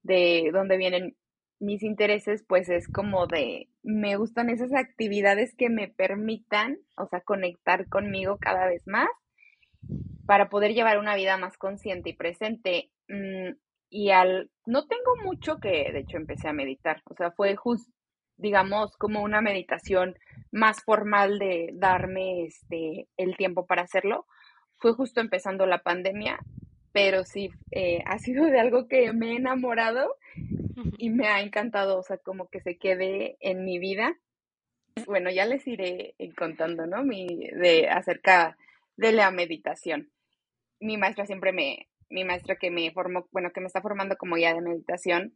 de 0.03 0.51
dónde 0.53 0.77
vienen 0.77 1.17
mis 1.61 1.83
intereses, 1.83 2.45
pues 2.47 2.69
es 2.69 2.89
como 2.89 3.27
de, 3.27 3.69
me 3.83 4.17
gustan 4.17 4.51
esas 4.51 4.73
actividades 4.75 5.55
que 5.57 5.71
me 5.71 5.89
permitan, 5.89 6.79
o 6.97 7.07
sea, 7.07 7.21
conectar 7.21 7.89
conmigo 7.89 8.39
cada 8.39 8.67
vez 8.67 8.87
más 8.87 9.09
para 10.27 10.49
poder 10.49 10.75
llevar 10.75 10.99
una 10.99 11.17
vida 11.17 11.37
más 11.37 11.57
consciente 11.57 12.11
y 12.11 12.17
presente. 12.17 12.91
Mm, 13.09 13.57
y 13.91 14.11
al, 14.11 14.51
no 14.67 14.87
tengo 14.87 15.17
mucho 15.25 15.59
que, 15.59 15.91
de 15.93 16.01
hecho, 16.01 16.19
empecé 16.19 16.49
a 16.49 16.53
meditar, 16.53 17.03
o 17.07 17.15
sea, 17.15 17.31
fue 17.33 17.57
justo, 17.57 17.91
digamos, 18.37 18.97
como 18.97 19.23
una 19.23 19.41
meditación 19.41 20.15
más 20.53 20.85
formal 20.85 21.39
de 21.39 21.71
darme 21.75 22.45
este, 22.45 23.09
el 23.17 23.37
tiempo 23.37 23.67
para 23.67 23.83
hacerlo. 23.83 24.27
Fue 24.77 24.93
justo 24.93 25.21
empezando 25.21 25.67
la 25.67 25.83
pandemia, 25.83 26.39
pero 26.93 27.25
sí, 27.25 27.51
eh, 27.73 28.03
ha 28.07 28.19
sido 28.19 28.47
de 28.47 28.61
algo 28.61 28.87
que 28.87 29.13
me 29.13 29.33
he 29.33 29.37
enamorado 29.37 30.15
y 30.99 31.11
me 31.11 31.29
ha 31.29 31.41
encantado, 31.41 31.99
o 31.99 32.03
sea, 32.03 32.19
como 32.19 32.49
que 32.49 32.61
se 32.61 32.79
quede 32.79 33.37
en 33.41 33.65
mi 33.65 33.79
vida. 33.79 34.19
Bueno, 35.07 35.31
ya 35.31 35.47
les 35.47 35.67
iré 35.67 36.15
eh, 36.19 36.35
contando, 36.35 36.87
¿no? 36.87 37.05
Mi, 37.05 37.27
de 37.51 37.89
acerca 37.89 38.57
de 38.97 39.13
la 39.13 39.31
meditación. 39.31 40.11
Mi 40.81 40.97
maestra 40.97 41.27
siempre 41.27 41.53
me, 41.53 41.89
mi 42.11 42.25
maestra 42.25 42.57
que 42.57 42.71
me 42.71 42.91
formó, 42.93 43.29
bueno, 43.33 43.51
que 43.53 43.61
me 43.61 43.67
está 43.67 43.81
formando 43.81 44.17
como 44.17 44.37
guía 44.37 44.55
de 44.55 44.61
meditación, 44.61 45.35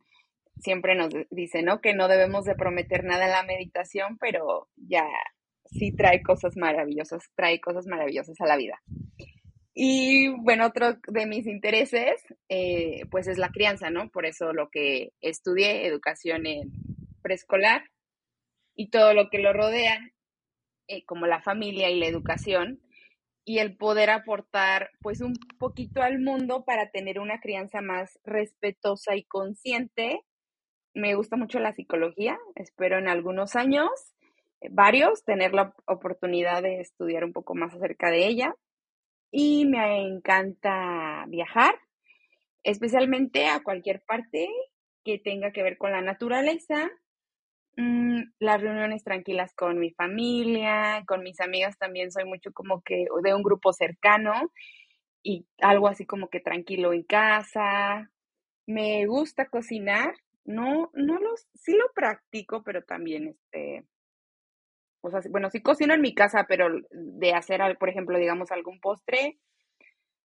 siempre 0.61 0.95
nos 0.95 1.11
dice, 1.31 1.63
¿no? 1.63 1.81
Que 1.81 1.95
no 1.95 2.09
debemos 2.09 2.45
de 2.45 2.55
prometer 2.55 3.05
nada 3.05 3.25
en 3.25 3.33
la 3.33 3.43
meditación, 3.43 4.19
pero 4.19 4.69
ya 4.77 5.07
sí 5.67 5.93
trae 5.95 6.23
cosas 6.23 6.57
maravillosas, 6.57 7.31
trae 7.35 7.61
cosas 7.61 7.87
maravillosas 7.87 8.41
a 8.41 8.47
la 8.47 8.57
vida. 8.57 8.83
Y 9.75 10.29
bueno, 10.29 10.67
otro 10.67 10.99
de 11.09 11.27
mis 11.27 11.47
intereses, 11.47 12.23
eh, 12.49 13.07
pues 13.11 13.27
es 13.27 13.39
la 13.39 13.51
crianza, 13.51 13.91
¿no? 13.91 14.11
Por 14.11 14.27
eso 14.27 14.53
lo 14.53 14.69
que 14.69 15.13
estudié, 15.21 15.87
educación 15.87 16.43
preescolar 17.23 17.91
y 18.75 18.91
todo 18.91 19.15
lo 19.15 19.31
que 19.31 19.39
lo 19.39 19.53
rodea, 19.53 19.99
eh, 20.89 21.05
como 21.07 21.27
la 21.27 21.41
familia 21.41 21.91
y 21.91 21.99
la 21.99 22.07
educación, 22.07 22.81
y 23.45 23.59
el 23.59 23.77
poder 23.77 24.11
aportar 24.11 24.91
pues 25.01 25.21
un 25.21 25.35
poquito 25.59 26.03
al 26.03 26.21
mundo 26.21 26.65
para 26.65 26.91
tener 26.91 27.19
una 27.19 27.41
crianza 27.41 27.81
más 27.81 28.19
respetuosa 28.25 29.17
y 29.17 29.25
consciente. 29.25 30.21
Me 30.95 31.15
gusta 31.15 31.37
mucho 31.37 31.59
la 31.59 31.73
psicología, 31.73 32.39
espero 32.55 32.99
en 32.99 33.09
algunos 33.09 33.57
años, 33.57 33.91
eh, 34.61 34.69
varios, 34.71 35.25
tener 35.25 35.55
la 35.55 35.75
oportunidad 35.87 36.63
de 36.63 36.81
estudiar 36.81 37.25
un 37.25 37.33
poco 37.33 37.55
más 37.55 37.75
acerca 37.75 38.11
de 38.11 38.27
ella. 38.27 38.55
Y 39.35 39.65
me 39.65 40.03
encanta 40.03 41.25
viajar, 41.27 41.75
especialmente 42.65 43.49
a 43.49 43.63
cualquier 43.63 44.03
parte 44.03 44.49
que 45.05 45.19
tenga 45.19 45.53
que 45.53 45.63
ver 45.63 45.79
con 45.79 45.93
la 45.93 46.03
naturaleza, 46.03 46.91
mm, 47.77 48.23
las 48.41 48.61
reuniones 48.63 49.05
tranquilas 49.05 49.55
con 49.55 49.79
mi 49.81 49.93
familia, 49.93 51.05
con 51.07 51.23
mis 51.23 51.41
amigas 51.41 51.79
también 51.79 52.13
soy 52.13 52.25
mucho 52.27 52.53
como 52.53 52.83
que 52.83 53.07
de 53.25 53.35
un 53.35 53.43
grupo 53.43 53.73
cercano 53.73 54.53
y 55.23 55.47
algo 55.61 55.89
así 55.89 56.07
como 56.07 56.29
que 56.31 56.41
tranquilo 56.41 56.93
en 56.93 57.05
casa. 57.05 58.11
Me 58.67 59.07
gusta 59.07 59.49
cocinar, 59.49 60.15
no, 60.45 60.91
no 60.95 61.19
los, 61.21 61.47
sí 61.55 61.73
lo 61.75 61.87
practico, 61.95 62.63
pero 62.65 62.83
también, 62.85 63.29
este, 63.29 63.85
o 65.03 65.11
sea, 65.11 65.21
bueno, 65.31 65.51
sí 65.51 65.61
cocino 65.61 65.95
en 65.95 66.01
mi 66.01 66.15
casa, 66.15 66.47
pero 66.49 66.69
de 66.91 67.35
hacer, 67.35 67.61
por 67.79 67.89
ejemplo, 67.89 68.19
digamos, 68.19 68.51
algún 68.53 68.81
postre, 68.81 69.39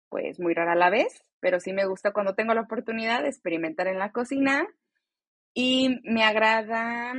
pues 0.09 0.39
muy 0.39 0.53
rara 0.53 0.75
la 0.75 0.89
vez, 0.89 1.23
pero 1.39 1.59
sí 1.59 1.73
me 1.73 1.85
gusta 1.85 2.11
cuando 2.11 2.35
tengo 2.35 2.53
la 2.53 2.61
oportunidad 2.61 3.21
de 3.21 3.29
experimentar 3.29 3.87
en 3.87 3.99
la 3.99 4.11
cocina 4.11 4.67
y 5.53 5.99
me 6.03 6.23
agrada, 6.23 7.13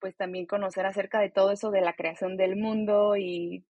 pues 0.00 0.16
también 0.16 0.46
conocer 0.46 0.86
acerca 0.86 1.20
de 1.20 1.30
todo 1.30 1.50
eso 1.50 1.70
de 1.70 1.80
la 1.80 1.94
creación 1.94 2.36
del 2.36 2.56
mundo 2.56 3.16
y 3.16 3.64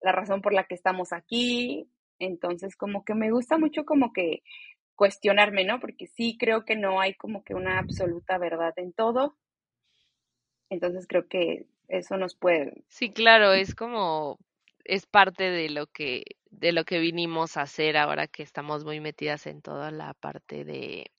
la 0.00 0.12
razón 0.12 0.40
por 0.40 0.52
la 0.52 0.64
que 0.64 0.74
estamos 0.74 1.12
aquí. 1.12 1.90
Entonces, 2.18 2.76
como 2.76 3.04
que 3.04 3.14
me 3.14 3.30
gusta 3.30 3.58
mucho 3.58 3.84
como 3.84 4.12
que 4.12 4.42
cuestionarme, 4.94 5.64
¿no? 5.64 5.80
Porque 5.80 6.06
sí 6.06 6.36
creo 6.38 6.64
que 6.64 6.76
no 6.76 7.00
hay 7.00 7.14
como 7.14 7.44
que 7.44 7.54
una 7.54 7.78
absoluta 7.78 8.38
verdad 8.38 8.72
en 8.76 8.92
todo. 8.92 9.36
Entonces 10.70 11.06
creo 11.06 11.28
que 11.28 11.66
eso 11.88 12.16
nos 12.16 12.34
puede. 12.34 12.84
Sí, 12.88 13.12
claro, 13.12 13.52
es 13.52 13.74
como 13.74 14.38
es 14.84 15.06
parte 15.06 15.50
de 15.50 15.68
lo 15.68 15.86
que 15.86 16.24
de 16.50 16.72
lo 16.72 16.84
que 16.84 16.98
vinimos 16.98 17.56
a 17.56 17.62
hacer 17.62 17.96
ahora 17.96 18.28
que 18.28 18.42
estamos 18.42 18.84
muy 18.84 19.00
metidas 19.00 19.46
en 19.46 19.60
toda 19.60 19.90
la 19.90 20.14
parte 20.14 20.64
de 20.64 21.10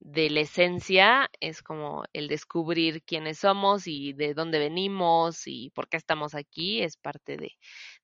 de 0.00 0.30
la 0.30 0.40
esencia 0.40 1.30
es 1.40 1.62
como 1.62 2.04
el 2.14 2.28
descubrir 2.28 3.02
quiénes 3.02 3.38
somos 3.38 3.86
y 3.86 4.14
de 4.14 4.32
dónde 4.32 4.58
venimos 4.58 5.46
y 5.46 5.70
por 5.74 5.88
qué 5.88 5.98
estamos 5.98 6.34
aquí 6.34 6.82
es 6.82 6.96
parte 6.96 7.36
de, 7.36 7.52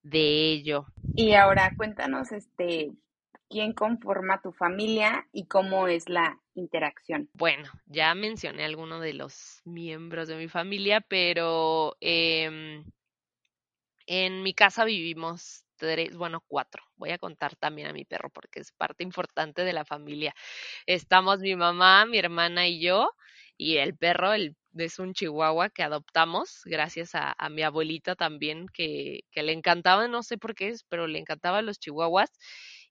de 0.02 0.52
ello. 0.52 0.86
Y 1.14 1.32
ahora 1.32 1.74
cuéntanos 1.76 2.32
este 2.32 2.92
quién 3.48 3.72
conforma 3.72 4.40
tu 4.42 4.52
familia 4.52 5.26
y 5.32 5.46
cómo 5.46 5.88
es 5.88 6.08
la 6.08 6.40
interacción. 6.54 7.28
Bueno, 7.34 7.70
ya 7.86 8.14
mencioné 8.14 8.64
algunos 8.64 9.00
de 9.02 9.14
los 9.14 9.60
miembros 9.64 10.28
de 10.28 10.36
mi 10.36 10.48
familia, 10.48 11.00
pero 11.00 11.96
eh, 12.00 12.82
en 14.06 14.42
mi 14.42 14.54
casa 14.54 14.84
vivimos 14.84 15.64
tres, 15.76 16.16
bueno, 16.16 16.42
cuatro. 16.46 16.82
Voy 16.96 17.10
a 17.10 17.18
contar 17.18 17.56
también 17.56 17.88
a 17.88 17.92
mi 17.92 18.04
perro 18.04 18.30
porque 18.30 18.60
es 18.60 18.72
parte 18.72 19.04
importante 19.04 19.64
de 19.64 19.72
la 19.72 19.84
familia. 19.84 20.34
Estamos 20.86 21.40
mi 21.40 21.56
mamá, 21.56 22.06
mi 22.06 22.18
hermana 22.18 22.66
y 22.66 22.80
yo, 22.80 23.10
y 23.56 23.76
el 23.78 23.96
perro, 23.96 24.32
el, 24.32 24.56
es 24.76 24.98
un 24.98 25.14
chihuahua 25.14 25.70
que 25.70 25.82
adoptamos 25.82 26.62
gracias 26.64 27.14
a, 27.14 27.34
a 27.36 27.48
mi 27.48 27.62
abuelita 27.62 28.14
también, 28.14 28.66
que, 28.72 29.20
que, 29.30 29.42
le 29.42 29.52
encantaba, 29.52 30.08
no 30.08 30.22
sé 30.22 30.38
por 30.38 30.54
qué 30.54 30.68
es, 30.68 30.84
pero 30.84 31.06
le 31.06 31.18
encantaban 31.18 31.66
los 31.66 31.78
chihuahuas. 31.78 32.30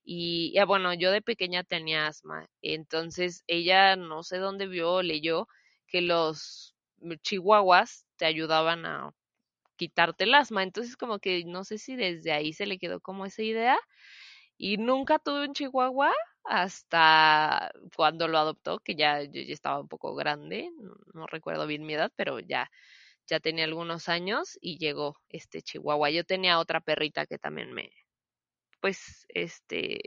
Y 0.08 0.52
ya 0.54 0.64
bueno, 0.66 0.94
yo 0.94 1.10
de 1.10 1.20
pequeña 1.20 1.64
tenía 1.64 2.06
asma, 2.06 2.48
entonces 2.62 3.42
ella 3.48 3.96
no 3.96 4.22
sé 4.22 4.38
dónde 4.38 4.68
vio, 4.68 5.02
leyó 5.02 5.48
que 5.88 6.00
los 6.00 6.76
chihuahuas 7.22 8.06
te 8.16 8.24
ayudaban 8.26 8.86
a 8.86 9.12
quitarte 9.76 10.24
el 10.24 10.34
asma. 10.34 10.62
Entonces 10.62 10.96
como 10.96 11.18
que 11.18 11.44
no 11.44 11.64
sé 11.64 11.78
si 11.78 11.96
desde 11.96 12.32
ahí 12.32 12.52
se 12.52 12.66
le 12.66 12.78
quedó 12.78 13.00
como 13.00 13.26
esa 13.26 13.42
idea. 13.42 13.78
Y 14.58 14.78
nunca 14.78 15.18
tuve 15.18 15.46
un 15.48 15.54
chihuahua 15.54 16.12
hasta 16.44 17.72
cuando 17.96 18.28
lo 18.28 18.38
adoptó, 18.38 18.78
que 18.80 18.94
ya 18.96 19.22
yo 19.24 19.42
ya 19.42 19.54
estaba 19.54 19.80
un 19.80 19.88
poco 19.88 20.14
grande, 20.14 20.70
no, 20.80 20.94
no 21.14 21.26
recuerdo 21.26 21.66
bien 21.66 21.84
mi 21.86 21.94
edad, 21.94 22.12
pero 22.16 22.40
ya 22.40 22.70
ya 23.28 23.40
tenía 23.40 23.64
algunos 23.64 24.08
años 24.08 24.58
y 24.60 24.78
llegó 24.78 25.16
este 25.30 25.62
chihuahua. 25.62 26.10
Yo 26.10 26.24
tenía 26.24 26.58
otra 26.60 26.80
perrita 26.80 27.26
que 27.26 27.38
también 27.38 27.72
me 27.72 27.90
pues 28.80 29.26
este 29.28 29.98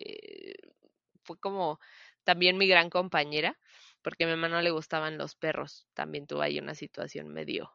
fue 1.24 1.38
como 1.40 1.80
también 2.24 2.58
mi 2.58 2.68
gran 2.68 2.90
compañera, 2.90 3.58
porque 4.02 4.24
a 4.24 4.28
mi 4.28 4.34
mamá 4.34 4.50
no 4.50 4.62
le 4.62 4.72
gustaban 4.72 5.18
los 5.18 5.36
perros. 5.36 5.88
También 5.94 6.28
tuvo 6.28 6.42
ahí 6.42 6.60
una 6.60 6.76
situación 6.76 7.30
medio 7.30 7.72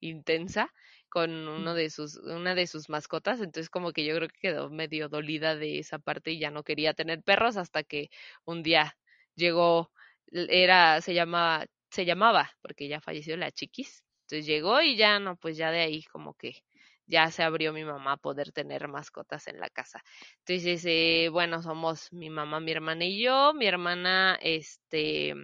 intensa 0.00 0.72
con 1.08 1.30
uno 1.48 1.74
de 1.74 1.90
sus, 1.90 2.16
una 2.16 2.54
de 2.54 2.66
sus 2.66 2.88
mascotas, 2.88 3.40
entonces 3.40 3.70
como 3.70 3.92
que 3.92 4.04
yo 4.04 4.16
creo 4.16 4.28
que 4.28 4.38
quedó 4.40 4.70
medio 4.70 5.08
dolida 5.08 5.56
de 5.56 5.78
esa 5.78 5.98
parte 5.98 6.32
y 6.32 6.40
ya 6.40 6.50
no 6.50 6.64
quería 6.64 6.92
tener 6.94 7.22
perros 7.22 7.56
hasta 7.56 7.84
que 7.84 8.10
un 8.44 8.62
día 8.62 8.96
llegó, 9.36 9.92
era, 10.32 11.00
se 11.00 11.14
llamaba, 11.14 11.66
se 11.90 12.04
llamaba, 12.04 12.50
porque 12.62 12.88
ya 12.88 13.00
falleció 13.00 13.36
la 13.36 13.52
chiquis, 13.52 14.04
entonces 14.22 14.46
llegó 14.46 14.82
y 14.82 14.96
ya 14.96 15.18
no, 15.20 15.36
pues 15.36 15.56
ya 15.56 15.70
de 15.70 15.80
ahí 15.80 16.02
como 16.04 16.34
que 16.34 16.64
ya 17.06 17.30
se 17.30 17.42
abrió 17.42 17.72
mi 17.72 17.84
mamá 17.84 18.12
a 18.12 18.16
poder 18.16 18.52
tener 18.52 18.88
mascotas 18.88 19.46
en 19.48 19.60
la 19.60 19.68
casa. 19.70 20.02
Entonces, 20.46 20.84
eh, 20.86 21.28
bueno, 21.30 21.62
somos 21.62 22.12
mi 22.12 22.30
mamá, 22.30 22.60
mi 22.60 22.72
hermana 22.72 23.04
y 23.04 23.22
yo. 23.22 23.52
Mi 23.54 23.66
hermana, 23.66 24.38
este, 24.42 25.34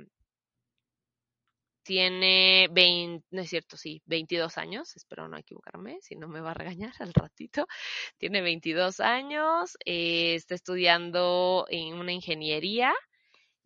tiene 1.82 2.68
20, 2.70 3.26
no 3.30 3.42
es 3.42 3.50
cierto, 3.50 3.76
sí, 3.76 4.02
22 4.06 4.58
años, 4.58 4.94
espero 4.96 5.28
no 5.28 5.36
equivocarme, 5.36 5.98
si 6.02 6.14
no 6.14 6.28
me 6.28 6.40
va 6.40 6.52
a 6.52 6.54
regañar 6.54 6.92
al 7.00 7.12
ratito. 7.14 7.66
Tiene 8.18 8.42
22 8.42 9.00
años, 9.00 9.76
eh, 9.84 10.34
está 10.34 10.54
estudiando 10.54 11.66
en 11.68 11.94
una 11.94 12.12
ingeniería 12.12 12.92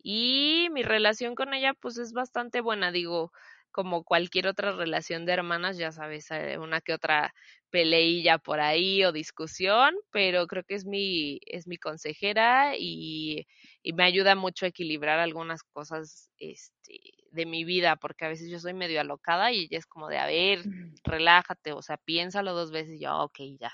y 0.01 0.69
mi 0.71 0.83
relación 0.83 1.35
con 1.35 1.53
ella 1.53 1.73
pues 1.79 1.97
es 1.97 2.13
bastante 2.13 2.61
buena, 2.61 2.91
digo, 2.91 3.31
como 3.75 4.05
cualquier 4.05 4.47
otra 4.47 4.71
relación 4.71 5.25
de 5.25 5.33
hermanas, 5.33 5.77
ya 5.77 5.91
sabes, 5.91 6.31
eh, 6.31 6.57
una 6.57 6.79
que 6.79 6.93
otra 6.93 7.33
peleilla 7.69 8.37
por 8.37 8.61
ahí 8.61 9.03
o 9.03 9.11
discusión, 9.11 9.93
pero 10.11 10.47
creo 10.47 10.63
que 10.63 10.75
es 10.75 10.85
mi, 10.85 11.41
es 11.45 11.67
mi 11.67 11.75
consejera 11.75 12.77
y, 12.79 13.45
y 13.83 13.91
me 13.91 14.05
ayuda 14.05 14.33
mucho 14.35 14.65
a 14.65 14.69
equilibrar 14.69 15.19
algunas 15.19 15.61
cosas 15.63 16.29
este, 16.37 17.01
de 17.31 17.45
mi 17.45 17.65
vida, 17.65 17.97
porque 17.97 18.23
a 18.23 18.29
veces 18.29 18.49
yo 18.49 18.59
soy 18.59 18.73
medio 18.73 19.01
alocada 19.01 19.51
y 19.51 19.65
ella 19.65 19.77
es 19.79 19.87
como 19.87 20.07
de, 20.07 20.19
a 20.19 20.27
ver, 20.27 20.63
relájate, 21.03 21.73
o 21.73 21.81
sea, 21.81 21.97
piénsalo 21.97 22.53
dos 22.53 22.71
veces 22.71 22.93
y 22.93 23.01
yo, 23.01 23.13
ok, 23.23 23.39
ya. 23.59 23.73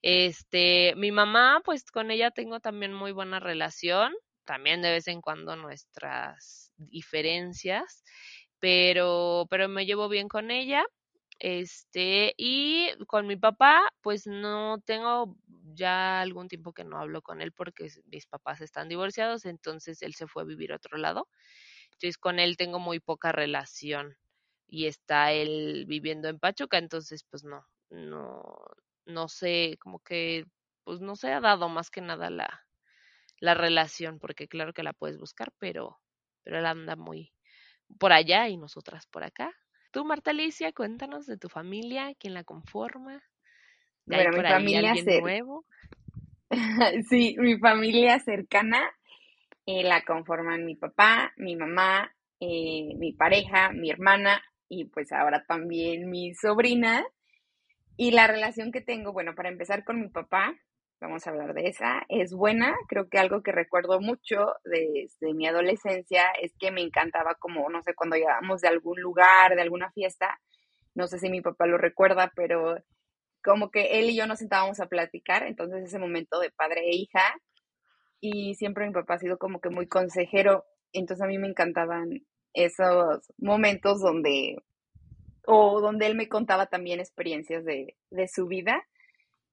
Este, 0.00 0.94
mi 0.94 1.10
mamá, 1.10 1.60
pues 1.64 1.82
con 1.90 2.12
ella 2.12 2.30
tengo 2.30 2.60
también 2.60 2.94
muy 2.94 3.10
buena 3.10 3.40
relación, 3.40 4.14
también 4.44 4.80
de 4.80 4.92
vez 4.92 5.08
en 5.08 5.20
cuando 5.20 5.56
nuestras 5.56 6.70
diferencias 6.76 8.04
pero, 8.64 9.46
pero 9.50 9.68
me 9.68 9.84
llevo 9.84 10.08
bien 10.08 10.26
con 10.26 10.50
ella. 10.50 10.86
Este, 11.38 12.32
y 12.38 12.88
con 13.08 13.26
mi 13.26 13.36
papá, 13.36 13.92
pues 14.00 14.26
no 14.26 14.78
tengo 14.86 15.36
ya 15.74 16.22
algún 16.22 16.48
tiempo 16.48 16.72
que 16.72 16.82
no 16.82 16.98
hablo 16.98 17.20
con 17.20 17.42
él 17.42 17.52
porque 17.52 17.90
mis 18.06 18.26
papás 18.26 18.62
están 18.62 18.88
divorciados, 18.88 19.44
entonces 19.44 20.00
él 20.00 20.14
se 20.14 20.26
fue 20.26 20.44
a 20.44 20.46
vivir 20.46 20.72
a 20.72 20.76
otro 20.76 20.96
lado. 20.96 21.28
Entonces 21.92 22.16
con 22.16 22.38
él 22.38 22.56
tengo 22.56 22.78
muy 22.78 23.00
poca 23.00 23.32
relación 23.32 24.16
y 24.66 24.86
está 24.86 25.32
él 25.32 25.84
viviendo 25.86 26.28
en 26.30 26.38
Pachuca, 26.38 26.78
entonces 26.78 27.22
pues 27.24 27.44
no, 27.44 27.66
no, 27.90 28.42
no 29.04 29.28
sé, 29.28 29.76
como 29.78 29.98
que, 30.00 30.46
pues 30.84 31.00
no 31.02 31.16
se 31.16 31.30
ha 31.34 31.40
dado 31.42 31.68
más 31.68 31.90
que 31.90 32.00
nada 32.00 32.30
la, 32.30 32.64
la 33.40 33.52
relación, 33.54 34.20
porque 34.20 34.48
claro 34.48 34.72
que 34.72 34.84
la 34.84 34.94
puedes 34.94 35.18
buscar, 35.18 35.52
pero, 35.58 36.00
pero 36.44 36.60
él 36.60 36.66
anda 36.66 36.96
muy, 36.96 37.33
por 37.98 38.12
allá 38.12 38.48
y 38.48 38.56
nosotras 38.56 39.06
por 39.06 39.24
acá. 39.24 39.52
Tú, 39.90 40.04
Marta 40.04 40.30
Alicia, 40.30 40.72
cuéntanos 40.72 41.26
de 41.26 41.36
tu 41.36 41.48
familia, 41.48 42.14
quién 42.18 42.34
la 42.34 42.44
conforma. 42.44 43.22
¿De 44.06 44.16
bueno, 44.16 44.42
mi 44.42 44.48
familia 44.48 44.92
alguien 44.92 45.20
nuevo? 45.20 45.64
sí, 47.08 47.36
mi 47.38 47.58
familia 47.58 48.18
cercana 48.20 48.90
eh, 49.66 49.82
la 49.82 50.02
conforman 50.04 50.64
mi 50.64 50.74
papá, 50.74 51.32
mi 51.36 51.56
mamá, 51.56 52.14
eh, 52.40 52.94
mi 52.98 53.12
pareja, 53.12 53.70
mi 53.72 53.90
hermana 53.90 54.42
y 54.68 54.86
pues 54.86 55.10
ahora 55.12 55.44
también 55.46 56.10
mi 56.10 56.34
sobrina. 56.34 57.04
Y 57.96 58.10
la 58.10 58.26
relación 58.26 58.72
que 58.72 58.80
tengo, 58.80 59.12
bueno, 59.12 59.34
para 59.34 59.48
empezar 59.48 59.84
con 59.84 60.00
mi 60.00 60.08
papá, 60.08 60.54
vamos 61.04 61.26
a 61.26 61.30
hablar 61.30 61.54
de 61.54 61.68
esa, 61.68 62.02
es 62.08 62.32
buena. 62.32 62.74
Creo 62.88 63.08
que 63.08 63.18
algo 63.18 63.42
que 63.42 63.52
recuerdo 63.52 64.00
mucho 64.00 64.54
desde 64.64 65.34
mi 65.34 65.46
adolescencia 65.46 66.30
es 66.40 66.54
que 66.58 66.70
me 66.70 66.82
encantaba 66.82 67.34
como, 67.34 67.68
no 67.68 67.82
sé, 67.82 67.94
cuando 67.94 68.16
llegábamos 68.16 68.62
de 68.62 68.68
algún 68.68 69.00
lugar, 69.00 69.54
de 69.54 69.62
alguna 69.62 69.90
fiesta, 69.92 70.40
no 70.94 71.06
sé 71.06 71.18
si 71.18 71.28
mi 71.28 71.42
papá 71.42 71.66
lo 71.66 71.76
recuerda, 71.76 72.32
pero 72.34 72.76
como 73.42 73.70
que 73.70 73.98
él 73.98 74.10
y 74.10 74.16
yo 74.16 74.26
nos 74.26 74.38
sentábamos 74.38 74.80
a 74.80 74.86
platicar, 74.86 75.42
entonces 75.42 75.84
ese 75.84 75.98
momento 75.98 76.40
de 76.40 76.50
padre 76.50 76.80
e 76.86 76.96
hija, 76.96 77.34
y 78.20 78.54
siempre 78.54 78.86
mi 78.86 78.92
papá 78.92 79.14
ha 79.14 79.18
sido 79.18 79.36
como 79.36 79.60
que 79.60 79.68
muy 79.68 79.86
consejero, 79.86 80.64
entonces 80.92 81.22
a 81.22 81.28
mí 81.28 81.36
me 81.36 81.48
encantaban 81.48 82.24
esos 82.54 83.30
momentos 83.36 84.00
donde, 84.00 84.56
o 85.46 85.82
donde 85.82 86.06
él 86.06 86.14
me 86.14 86.28
contaba 86.28 86.66
también 86.66 87.00
experiencias 87.00 87.64
de, 87.64 87.96
de 88.10 88.28
su 88.28 88.46
vida. 88.46 88.86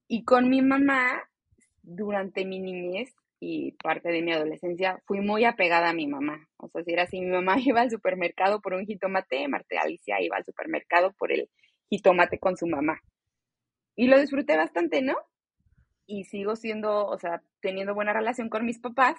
Y 0.07 0.23
con 0.23 0.49
mi 0.49 0.61
mamá, 0.61 1.23
durante 1.83 2.45
mi 2.45 2.59
niñez 2.59 3.13
y 3.39 3.71
parte 3.83 4.09
de 4.09 4.21
mi 4.21 4.31
adolescencia, 4.31 5.01
fui 5.07 5.19
muy 5.19 5.45
apegada 5.45 5.89
a 5.89 5.93
mi 5.93 6.07
mamá. 6.07 6.47
O 6.57 6.69
sea, 6.69 6.83
si 6.83 6.93
era 6.93 7.03
así, 7.03 7.19
mi 7.19 7.31
mamá 7.31 7.55
iba 7.65 7.81
al 7.81 7.89
supermercado 7.89 8.61
por 8.61 8.73
un 8.73 8.85
jitomate, 8.85 9.47
Marta 9.47 9.81
Alicia 9.81 10.21
iba 10.21 10.37
al 10.37 10.45
supermercado 10.45 11.11
por 11.13 11.31
el 11.31 11.49
jitomate 11.89 12.39
con 12.39 12.55
su 12.55 12.67
mamá. 12.67 12.99
Y 13.95 14.07
lo 14.07 14.19
disfruté 14.19 14.55
bastante, 14.55 15.01
¿no? 15.01 15.15
Y 16.05 16.25
sigo 16.25 16.55
siendo, 16.55 17.07
o 17.07 17.17
sea, 17.17 17.41
teniendo 17.61 17.95
buena 17.95 18.13
relación 18.13 18.49
con 18.49 18.65
mis 18.65 18.79
papás. 18.79 19.15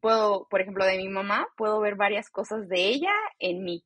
puedo, 0.00 0.46
por 0.48 0.60
ejemplo, 0.60 0.84
de 0.84 0.96
mi 0.96 1.08
mamá, 1.08 1.48
puedo 1.56 1.80
ver 1.80 1.96
varias 1.96 2.30
cosas 2.30 2.68
de 2.68 2.88
ella 2.88 3.12
en 3.38 3.64
mí. 3.64 3.84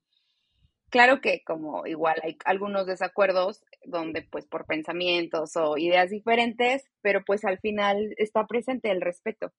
Claro 0.90 1.20
que 1.20 1.42
como 1.44 1.86
igual 1.86 2.16
hay 2.22 2.36
algunos 2.44 2.86
desacuerdos 2.86 3.64
donde 3.84 4.22
pues 4.22 4.46
por 4.46 4.66
pensamientos 4.66 5.56
o 5.56 5.76
ideas 5.76 6.10
diferentes, 6.10 6.88
pero 7.02 7.24
pues 7.24 7.44
al 7.44 7.58
final 7.58 8.14
está 8.18 8.46
presente 8.46 8.90
el 8.90 9.00
respeto. 9.00 9.52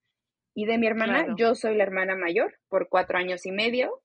Y 0.55 0.65
de 0.65 0.77
mi 0.77 0.87
hermana, 0.87 1.35
yo 1.37 1.53
soy 1.53 1.75
la 1.75 1.83
hermana 1.83 2.15
mayor 2.15 2.55
por 2.69 2.89
cuatro 2.89 3.17
años 3.17 3.45
y 3.45 3.51
medio 3.51 4.01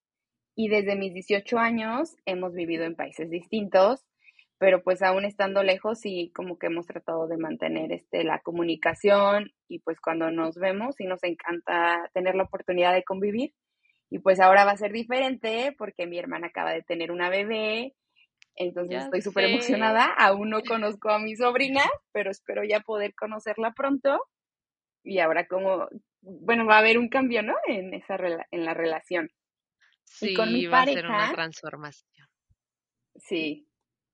y 0.55 0.69
desde 0.69 0.97
mis 0.97 1.15
18 1.15 1.59
años 1.59 2.15
hemos 2.27 2.53
vivido 2.53 2.85
en 2.85 2.95
países 2.95 3.31
distintos, 3.31 4.05
pero 4.59 4.83
pues 4.83 5.01
aún 5.03 5.25
estando 5.25 5.63
lejos 5.63 6.01
y 6.05 6.31
como 6.33 6.59
que 6.59 6.67
hemos 6.67 6.87
tratado 6.87 7.27
de 7.27 7.39
mantener 7.39 7.91
este, 7.93 8.23
la 8.25 8.41
comunicación 8.41 9.53
y 9.69 9.79
pues 9.79 9.99
cuando 10.01 10.31
nos 10.31 10.57
vemos 10.57 11.01
y 11.01 11.07
nos 11.07 11.23
encanta 11.25 12.11
tener 12.13 12.35
la 12.35 12.45
oportunidad 12.45 12.93
de 12.93 13.05
convivir. 13.05 13.55
Y 14.13 14.19
pues 14.19 14.41
ahora 14.41 14.67
va 14.67 14.73
a 14.73 14.77
ser 14.77 14.93
diferente 14.93 15.75
porque 15.79 16.07
mi 16.07 16.19
hermana 16.19 16.49
acaba 16.49 16.73
de 16.73 16.83
tener 16.83 17.11
una 17.11 17.31
bebé, 17.31 17.95
entonces 18.57 19.05
estoy 19.05 19.23
súper 19.23 19.45
emocionada. 19.45 20.05
Aún 20.05 20.51
no 20.51 20.61
conozco 20.61 21.09
a 21.09 21.19
mi 21.19 21.35
sobrina, 21.35 21.81
pero 22.13 22.31
espero 22.31 22.63
ya 22.63 22.81
poder 22.81 23.15
conocerla 23.15 23.73
pronto. 23.73 24.21
Y 25.03 25.19
ahora 25.21 25.47
como, 25.47 25.89
bueno, 26.21 26.67
va 26.67 26.77
a 26.77 26.81
haber 26.81 26.99
un 26.99 27.09
cambio, 27.09 27.43
¿no? 27.43 27.55
En, 27.67 27.95
esa 27.95 28.17
en 28.51 28.65
la 28.67 28.75
relación. 28.75 29.31
Sí, 30.05 30.35
con 30.35 30.53
mi 30.53 30.67
va 30.67 30.81
pareja, 30.81 30.99
a 30.99 31.01
ser 31.01 31.11
una 31.11 31.33
transformación. 31.33 32.29
Sí, 33.15 33.67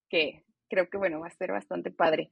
que 0.09 0.45
creo 0.71 0.89
que 0.89 0.99
bueno, 0.99 1.19
va 1.19 1.27
a 1.27 1.31
ser 1.31 1.51
bastante 1.51 1.91
padre. 1.91 2.31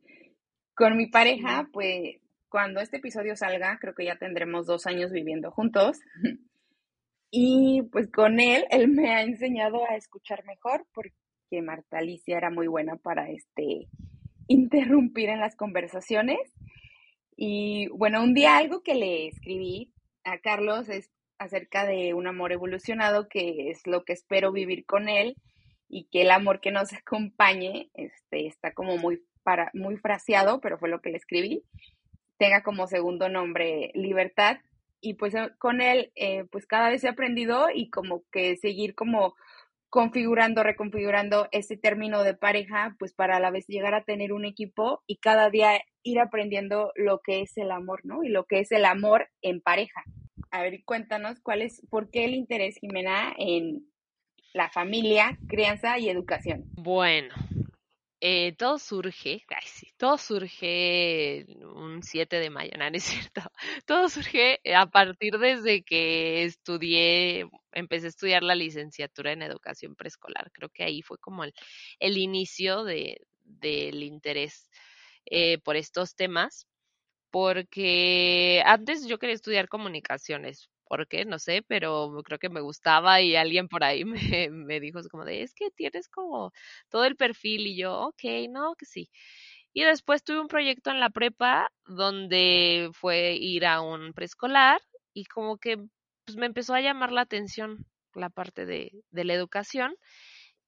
Con 0.76 0.96
mi 0.96 1.08
pareja, 1.08 1.68
pues 1.72 2.20
cuando 2.48 2.78
este 2.78 2.98
episodio 2.98 3.34
salga, 3.34 3.78
creo 3.80 3.92
que 3.92 4.04
ya 4.04 4.18
tendremos 4.18 4.66
dos 4.66 4.86
años 4.86 5.10
viviendo 5.10 5.50
juntos. 5.50 5.98
Y 7.30 7.82
pues 7.92 8.10
con 8.10 8.40
él, 8.40 8.64
él 8.70 8.88
me 8.88 9.10
ha 9.10 9.22
enseñado 9.22 9.84
a 9.88 9.96
escuchar 9.96 10.44
mejor 10.44 10.86
porque 10.92 11.12
Marta 11.62 11.98
Alicia 11.98 12.36
era 12.36 12.50
muy 12.50 12.66
buena 12.66 12.96
para 12.96 13.30
este 13.30 13.88
interrumpir 14.48 15.28
en 15.28 15.40
las 15.40 15.56
conversaciones. 15.56 16.38
Y 17.36 17.88
bueno, 17.88 18.22
un 18.22 18.34
día 18.34 18.56
algo 18.56 18.82
que 18.82 18.94
le 18.94 19.28
escribí 19.28 19.92
a 20.24 20.38
Carlos 20.38 20.88
es 20.88 21.10
acerca 21.38 21.84
de 21.86 22.14
un 22.14 22.26
amor 22.26 22.52
evolucionado, 22.52 23.28
que 23.28 23.70
es 23.70 23.86
lo 23.86 24.04
que 24.04 24.12
espero 24.12 24.52
vivir 24.52 24.86
con 24.86 25.08
él 25.08 25.36
y 25.88 26.04
que 26.10 26.22
el 26.22 26.30
amor 26.30 26.60
que 26.60 26.70
nos 26.70 26.92
acompañe, 26.94 27.90
este, 27.94 28.46
está 28.46 28.72
como 28.72 28.96
muy, 28.96 29.22
para, 29.42 29.70
muy 29.74 29.96
fraseado, 29.96 30.60
pero 30.60 30.78
fue 30.78 30.88
lo 30.88 31.00
que 31.00 31.10
le 31.10 31.18
escribí, 31.18 31.62
tenga 32.38 32.62
como 32.62 32.86
segundo 32.86 33.28
nombre 33.28 33.90
libertad. 33.94 34.58
Y 35.00 35.14
pues 35.14 35.34
eh, 35.34 35.50
con 35.58 35.80
él, 35.80 36.12
eh, 36.14 36.44
pues 36.50 36.66
cada 36.66 36.90
vez 36.90 37.04
he 37.04 37.08
aprendido 37.08 37.66
y 37.72 37.90
como 37.90 38.22
que 38.32 38.56
seguir 38.56 38.94
como 38.94 39.34
configurando, 39.88 40.62
reconfigurando 40.62 41.48
ese 41.52 41.76
término 41.76 42.22
de 42.22 42.34
pareja, 42.34 42.96
pues 42.98 43.14
para 43.14 43.36
a 43.36 43.40
la 43.40 43.50
vez 43.50 43.66
llegar 43.66 43.94
a 43.94 44.04
tener 44.04 44.32
un 44.32 44.44
equipo 44.44 45.02
y 45.06 45.16
cada 45.18 45.48
día 45.48 45.80
ir 46.02 46.20
aprendiendo 46.20 46.92
lo 46.96 47.20
que 47.20 47.40
es 47.40 47.56
el 47.56 47.70
amor, 47.70 48.00
¿no? 48.04 48.22
Y 48.22 48.28
lo 48.28 48.44
que 48.44 48.60
es 48.60 48.72
el 48.72 48.84
amor 48.84 49.28
en 49.42 49.60
pareja. 49.60 50.02
A 50.50 50.62
ver, 50.62 50.82
cuéntanos 50.84 51.40
cuál 51.40 51.62
es, 51.62 51.82
por 51.88 52.10
qué 52.10 52.24
el 52.24 52.34
interés, 52.34 52.76
Jimena, 52.78 53.34
en 53.38 53.86
la 54.52 54.70
familia, 54.70 55.38
crianza 55.48 55.98
y 55.98 56.08
educación. 56.08 56.64
Bueno, 56.76 57.34
eh, 58.20 58.54
todo 58.56 58.78
surge, 58.78 59.44
todo 59.98 60.18
surge 60.18 61.46
un 61.74 62.02
7 62.02 62.38
de 62.40 62.50
mayo, 62.50 62.72
no, 62.78 62.84
es 62.86 63.04
cierto. 63.04 63.42
Todo 63.86 64.08
surge 64.08 64.60
a 64.74 64.86
partir 64.86 65.38
desde 65.38 65.82
que 65.82 66.44
estudié, 66.44 67.48
empecé 67.72 68.06
a 68.06 68.08
estudiar 68.08 68.42
la 68.42 68.54
licenciatura 68.54 69.32
en 69.32 69.42
educación 69.42 69.94
preescolar. 69.96 70.50
Creo 70.52 70.70
que 70.70 70.84
ahí 70.84 71.02
fue 71.02 71.18
como 71.18 71.44
el, 71.44 71.52
el 72.00 72.16
inicio 72.18 72.84
de, 72.84 73.20
del 73.44 74.02
interés 74.02 74.70
eh, 75.26 75.58
por 75.58 75.76
estos 75.76 76.14
temas 76.16 76.66
porque 77.30 78.62
antes 78.64 79.06
yo 79.06 79.18
quería 79.18 79.34
estudiar 79.34 79.68
comunicaciones, 79.68 80.70
¿por 80.88 81.06
qué? 81.08 81.24
No 81.24 81.38
sé, 81.38 81.62
pero 81.66 82.12
creo 82.24 82.38
que 82.38 82.48
me 82.48 82.60
gustaba 82.60 83.20
y 83.20 83.36
alguien 83.36 83.68
por 83.68 83.84
ahí 83.84 84.04
me, 84.44 84.50
me 84.50 84.80
dijo 84.80 85.00
como 85.10 85.24
de, 85.24 85.42
es 85.42 85.54
que 85.54 85.70
tienes 85.70 86.08
como 86.08 86.52
todo 86.90 87.04
el 87.04 87.16
perfil 87.16 87.66
y 87.66 87.76
yo, 87.78 87.94
ok, 88.08 88.22
no, 88.50 88.74
que 88.76 88.86
sí. 88.86 89.10
Y 89.72 89.84
después 89.84 90.24
tuve 90.24 90.40
un 90.40 90.48
proyecto 90.48 90.90
en 90.90 91.00
la 91.00 91.10
prepa 91.10 91.70
donde 91.84 92.90
fue 92.94 93.34
ir 93.34 93.66
a 93.66 93.80
un 93.82 94.12
preescolar 94.14 94.80
y 95.12 95.26
como 95.26 95.58
que 95.58 95.78
pues, 96.24 96.36
me 96.36 96.46
empezó 96.46 96.74
a 96.74 96.80
llamar 96.80 97.12
la 97.12 97.22
atención 97.22 97.86
la 98.14 98.30
parte 98.30 98.64
de, 98.66 98.92
de 99.10 99.24
la 99.24 99.34
educación. 99.34 99.94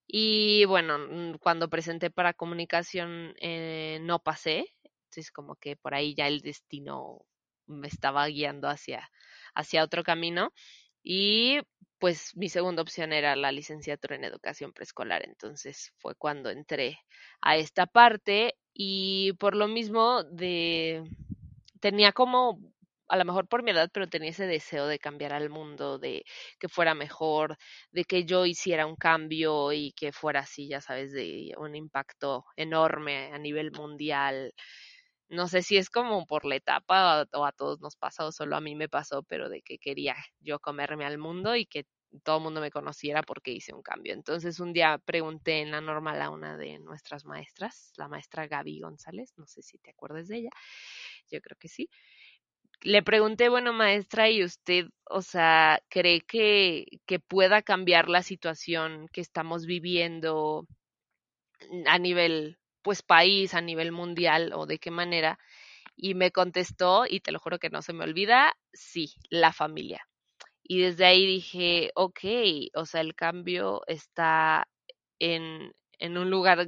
Y 0.07 0.65
bueno, 0.67 0.99
mm, 0.99 1.39
cuando 1.41 1.69
presenté 1.69 2.11
para 2.11 2.35
comunicación 2.35 3.35
eh, 3.41 3.99
no 4.03 4.21
pasé, 4.21 4.67
entonces 4.85 5.31
como 5.33 5.57
que 5.57 5.77
por 5.77 5.95
ahí 5.95 6.15
ya 6.15 6.27
el 6.29 6.41
destino 6.41 7.21
me 7.67 7.89
estaba 7.89 8.27
guiando 8.29 8.69
hacia, 8.69 9.11
hacia 9.59 9.85
otro 9.85 10.03
camino. 10.03 10.53
Y 11.03 11.61
pues 11.99 12.37
mi 12.37 12.49
segunda 12.49 12.83
opción 12.83 13.13
era 13.13 13.37
la 13.37 13.53
licenciatura 13.53 14.17
en 14.17 14.25
educación 14.25 14.73
preescolar. 14.73 15.25
Entonces 15.27 15.93
fue 15.99 16.15
cuando 16.15 16.51
entré 16.51 17.01
a 17.41 17.57
esta 17.57 17.87
parte 17.87 18.55
y 18.73 19.33
por 19.35 19.57
lo 19.57 19.69
mismo 19.69 20.23
de 20.25 21.05
tenía 21.81 22.13
como 22.13 22.61
a 23.09 23.17
lo 23.17 23.25
mejor 23.25 23.49
por 23.49 23.63
mi 23.63 23.71
edad, 23.71 23.91
pero 23.93 24.07
tenía 24.07 24.31
ese 24.31 24.47
deseo 24.47 24.87
de 24.87 24.99
cambiar 24.99 25.33
al 25.33 25.49
mundo, 25.49 25.99
de 25.99 26.25
que 26.59 26.69
fuera 26.69 26.95
mejor, 26.95 27.57
de 27.91 28.05
que 28.05 28.25
yo 28.25 28.45
hiciera 28.45 28.87
un 28.87 28.97
cambio 28.97 29.73
y 29.73 29.93
que 29.93 30.13
fuera 30.13 30.41
así, 30.41 30.69
ya 30.69 30.81
sabes, 30.83 31.13
de 31.13 31.55
un 31.57 31.75
impacto 31.75 32.45
enorme 32.57 33.31
a 33.33 33.39
nivel 33.39 33.73
mundial 33.73 34.53
no 35.29 35.49
sé 35.49 35.63
si 35.63 35.77
es 35.77 35.91
como 35.91 36.27
por 36.27 36.45
la 36.45 36.57
etapa 36.57 37.27
o 37.33 37.45
a 37.45 37.53
todos 37.53 37.81
nos 37.81 37.97
pasa 37.97 38.25
o 38.25 38.33
solo 38.33 38.57
a 38.57 38.61
mí 38.61 38.75
me 38.75 38.89
pasó, 38.89 39.23
pero 39.23 39.49
de 39.49 39.63
que 39.63 39.79
quería 39.79 40.17
yo 40.41 40.59
comerme 40.59 41.05
al 41.05 41.19
mundo 41.19 41.57
y 41.57 41.67
que 41.67 41.87
todo 42.23 42.39
el 42.39 42.43
mundo 42.43 42.61
me 42.61 42.71
conociera 42.71 43.23
porque 43.23 43.53
hice 43.53 43.75
un 43.75 43.83
cambio. 43.83 44.15
Entonces 44.15 44.61
un 44.61 44.73
día 44.73 44.99
pregunté 44.99 45.61
en 45.61 45.71
la 45.71 45.81
normal 45.81 46.23
a 46.23 46.31
una 46.31 46.57
de 46.57 46.79
nuestras 46.79 47.25
maestras, 47.25 47.93
la 47.97 48.09
maestra 48.09 48.47
Gaby 48.47 48.81
González, 48.81 49.33
no 49.37 49.47
sé 49.47 49.63
si 49.63 49.79
te 49.79 49.91
acuerdas 49.91 50.29
de 50.29 50.39
ella, 50.39 50.51
yo 51.31 51.41
creo 51.41 51.57
que 51.59 51.69
sí. 51.69 51.91
Le 52.83 53.03
pregunté, 53.03 53.49
bueno, 53.49 53.73
maestra, 53.73 54.31
¿y 54.31 54.45
usted, 54.45 54.87
o 55.05 55.21
sea, 55.21 55.81
cree 55.89 56.21
que, 56.21 56.87
que 57.07 57.19
pueda 57.19 57.61
cambiar 57.61 58.09
la 58.09 58.23
situación 58.23 59.09
que 59.13 59.21
estamos 59.21 59.67
viviendo 59.67 60.65
a 61.87 61.99
nivel 61.99 62.57
pues 62.89 63.03
país 63.03 63.53
a 63.53 63.61
nivel 63.61 63.93
mundial 63.93 64.51
o 64.55 64.65
de 64.65 64.79
qué 64.79 64.91
manera. 64.91 65.39
Y 65.95 66.15
me 66.15 66.31
contestó, 66.33 67.05
y 67.07 67.21
te 67.21 67.33
lo 67.33 67.39
juro 67.39 67.59
que 67.59 67.69
no 67.69 67.83
se 67.83 67.93
me 67.93 68.05
olvida, 68.05 68.57
sí, 68.73 69.13
la 69.29 69.53
familia. 69.53 70.09
Y 70.63 70.81
desde 70.81 71.05
ahí 71.05 71.27
dije, 71.27 71.91
ok, 71.95 72.21
o 72.77 72.87
sea, 72.87 73.03
el 73.03 73.15
cambio 73.15 73.83
está 73.89 74.67
en, 75.19 75.75
en 75.99 76.17
un 76.17 76.31
lugar 76.31 76.67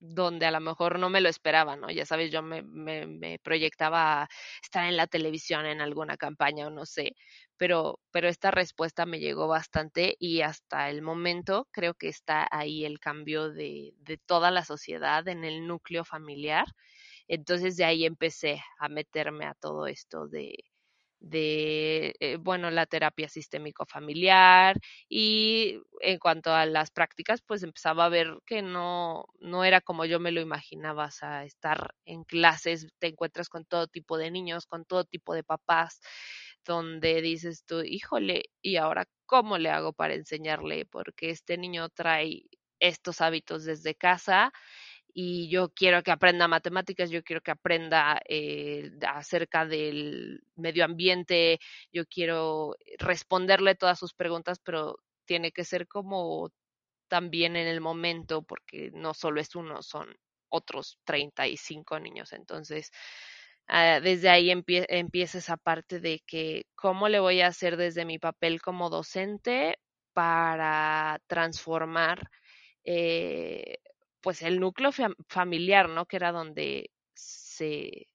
donde 0.00 0.46
a 0.46 0.50
lo 0.50 0.60
mejor 0.60 0.98
no 0.98 1.08
me 1.10 1.20
lo 1.20 1.28
esperaba, 1.28 1.76
¿no? 1.76 1.90
Ya 1.90 2.06
sabes, 2.06 2.30
yo 2.30 2.42
me, 2.42 2.62
me, 2.62 3.38
proyectaba 3.40 4.28
estar 4.62 4.86
en 4.86 4.96
la 4.96 5.06
televisión 5.06 5.66
en 5.66 5.80
alguna 5.80 6.16
campaña 6.16 6.66
o 6.66 6.70
no 6.70 6.86
sé, 6.86 7.16
pero, 7.56 8.00
pero 8.10 8.28
esta 8.28 8.50
respuesta 8.50 9.06
me 9.06 9.20
llegó 9.20 9.48
bastante 9.48 10.16
y 10.18 10.42
hasta 10.42 10.90
el 10.90 11.02
momento 11.02 11.68
creo 11.72 11.94
que 11.94 12.08
está 12.08 12.48
ahí 12.50 12.84
el 12.84 13.00
cambio 13.00 13.50
de, 13.50 13.94
de 13.98 14.18
toda 14.18 14.50
la 14.50 14.64
sociedad 14.64 15.26
en 15.28 15.44
el 15.44 15.66
núcleo 15.66 16.04
familiar. 16.04 16.66
Entonces 17.28 17.76
de 17.76 17.84
ahí 17.84 18.04
empecé 18.04 18.62
a 18.78 18.88
meterme 18.88 19.46
a 19.46 19.54
todo 19.54 19.86
esto 19.86 20.28
de, 20.28 20.56
de, 21.24 22.14
eh, 22.20 22.36
bueno, 22.38 22.70
la 22.70 22.86
terapia 22.86 23.28
sistémico 23.28 23.86
familiar 23.86 24.76
y 25.08 25.80
en 26.00 26.18
cuanto 26.18 26.52
a 26.54 26.66
las 26.66 26.90
prácticas, 26.90 27.42
pues 27.42 27.62
empezaba 27.62 28.04
a 28.06 28.08
ver 28.10 28.38
que 28.46 28.62
no, 28.62 29.24
no 29.40 29.64
era 29.64 29.80
como 29.80 30.04
yo 30.04 30.20
me 30.20 30.32
lo 30.32 30.40
imaginaba, 30.40 31.06
o 31.06 31.10
sea, 31.10 31.44
estar 31.44 31.94
en 32.04 32.24
clases, 32.24 32.86
te 32.98 33.08
encuentras 33.08 33.48
con 33.48 33.64
todo 33.64 33.86
tipo 33.86 34.18
de 34.18 34.30
niños, 34.30 34.66
con 34.66 34.84
todo 34.84 35.04
tipo 35.04 35.34
de 35.34 35.44
papás, 35.44 36.00
donde 36.64 37.20
dices 37.22 37.64
tú, 37.66 37.82
híjole, 37.82 38.44
¿y 38.62 38.76
ahora 38.76 39.06
cómo 39.26 39.58
le 39.58 39.70
hago 39.70 39.92
para 39.92 40.14
enseñarle? 40.14 40.86
Porque 40.86 41.30
este 41.30 41.56
niño 41.58 41.88
trae 41.90 42.42
estos 42.80 43.20
hábitos 43.20 43.64
desde 43.64 43.94
casa 43.94 44.52
y 45.14 45.48
yo 45.48 45.70
quiero 45.70 46.02
que 46.02 46.10
aprenda 46.10 46.48
matemáticas, 46.48 47.08
yo 47.10 47.22
quiero 47.22 47.40
que 47.40 47.52
aprenda 47.52 48.20
eh, 48.28 48.90
acerca 49.06 49.64
del 49.64 50.42
medio 50.56 50.84
ambiente, 50.84 51.60
yo 51.92 52.04
quiero 52.06 52.74
responderle 52.98 53.76
todas 53.76 53.98
sus 53.98 54.12
preguntas, 54.12 54.58
pero 54.58 54.98
tiene 55.24 55.52
que 55.52 55.64
ser 55.64 55.86
como 55.86 56.50
también 57.08 57.56
en 57.56 57.68
el 57.68 57.80
momento, 57.80 58.42
porque 58.42 58.90
no 58.92 59.14
solo 59.14 59.40
es 59.40 59.54
uno, 59.54 59.82
son 59.82 60.14
otros 60.48 60.98
35 61.04 62.00
niños. 62.00 62.32
Entonces, 62.32 62.90
ah, 63.68 64.00
desde 64.00 64.30
ahí 64.30 64.50
empieza 64.50 65.38
esa 65.38 65.56
parte 65.56 66.00
de 66.00 66.22
que 66.26 66.66
cómo 66.74 67.08
le 67.08 67.20
voy 67.20 67.40
a 67.40 67.48
hacer 67.48 67.76
desde 67.76 68.04
mi 68.04 68.18
papel 68.18 68.60
como 68.60 68.90
docente 68.90 69.78
para 70.12 71.20
transformar 71.28 72.30
eh, 72.84 73.78
pues 74.24 74.40
el 74.42 74.58
núcleo 74.58 74.90
familiar, 75.28 75.90
¿no? 75.90 76.06
Que 76.06 76.16
era 76.16 76.32
donde 76.32 76.90
se, 77.14 78.08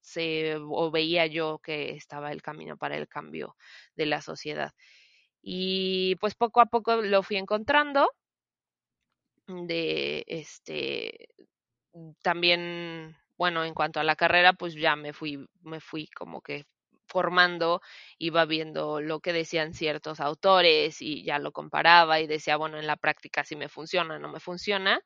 se 0.00 0.56
veía 0.92 1.26
yo 1.26 1.58
que 1.58 1.90
estaba 1.90 2.30
el 2.30 2.42
camino 2.42 2.76
para 2.76 2.96
el 2.96 3.08
cambio 3.08 3.56
de 3.96 4.06
la 4.06 4.22
sociedad. 4.22 4.72
Y 5.42 6.14
pues 6.20 6.36
poco 6.36 6.60
a 6.60 6.66
poco 6.66 7.02
lo 7.02 7.24
fui 7.24 7.38
encontrando 7.38 8.08
de 9.46 10.24
este 10.28 11.28
también 12.22 13.16
bueno 13.36 13.64
en 13.64 13.74
cuanto 13.74 14.00
a 14.00 14.04
la 14.04 14.16
carrera 14.16 14.52
pues 14.52 14.74
ya 14.74 14.96
me 14.96 15.12
fui 15.12 15.46
me 15.62 15.80
fui 15.80 16.06
como 16.08 16.40
que 16.40 16.64
formando 17.06 17.82
iba 18.18 18.44
viendo 18.46 19.00
lo 19.00 19.20
que 19.20 19.32
decían 19.32 19.74
ciertos 19.74 20.20
autores 20.20 21.02
y 21.02 21.24
ya 21.24 21.38
lo 21.38 21.52
comparaba 21.52 22.20
y 22.20 22.26
decía 22.26 22.56
bueno 22.56 22.78
en 22.78 22.86
la 22.86 22.96
práctica 22.96 23.44
si 23.44 23.56
me 23.56 23.68
funciona 23.68 24.18
no 24.18 24.30
me 24.30 24.40
funciona 24.40 25.02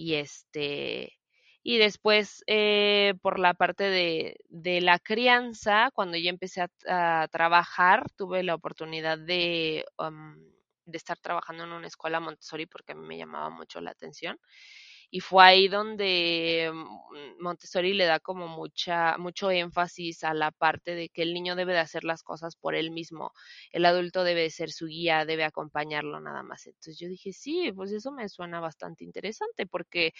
y 0.00 0.14
este 0.14 1.18
y 1.62 1.76
después 1.76 2.42
eh, 2.46 3.12
por 3.20 3.38
la 3.38 3.52
parte 3.52 3.84
de, 3.84 4.38
de, 4.48 4.80
la 4.80 4.98
crianza, 4.98 5.90
cuando 5.92 6.16
yo 6.16 6.30
empecé 6.30 6.62
a, 6.88 7.28
trabajar, 7.30 8.10
tuve 8.16 8.42
la 8.42 8.54
oportunidad 8.54 9.18
de, 9.18 9.84
de 10.86 10.96
estar 10.96 11.18
trabajando 11.18 11.64
en 11.64 11.72
una 11.72 11.86
escuela 11.86 12.18
Montessori 12.18 12.64
porque 12.64 12.92
a 12.92 12.94
mí 12.94 13.06
me 13.06 13.18
llamaba 13.18 13.50
mucho 13.50 13.82
la 13.82 13.90
atención 13.90 14.38
y 15.10 15.20
fue 15.20 15.44
ahí 15.44 15.68
donde 15.68 16.70
mm, 16.72 17.42
Montessori 17.42 17.94
le 17.94 18.06
da 18.06 18.20
como 18.20 18.48
mucha 18.48 19.16
mucho 19.18 19.50
énfasis 19.50 20.24
a 20.24 20.34
la 20.34 20.50
parte 20.52 20.94
de 20.94 21.08
que 21.08 21.22
el 21.22 21.34
niño 21.34 21.56
debe 21.56 21.72
de 21.72 21.80
hacer 21.80 22.04
las 22.04 22.22
cosas 22.22 22.56
por 22.56 22.74
él 22.74 22.90
mismo, 22.90 23.32
el 23.72 23.84
adulto 23.86 24.24
debe 24.24 24.50
ser 24.50 24.70
su 24.70 24.86
guía, 24.86 25.24
debe 25.24 25.44
acompañarlo 25.44 26.20
nada 26.20 26.42
más. 26.42 26.66
Entonces 26.66 26.98
yo 26.98 27.08
dije, 27.08 27.32
sí, 27.32 27.72
pues 27.74 27.92
eso 27.92 28.12
me 28.12 28.28
suena 28.28 28.60
bastante 28.60 29.04
interesante 29.04 29.66
porque 29.66 30.12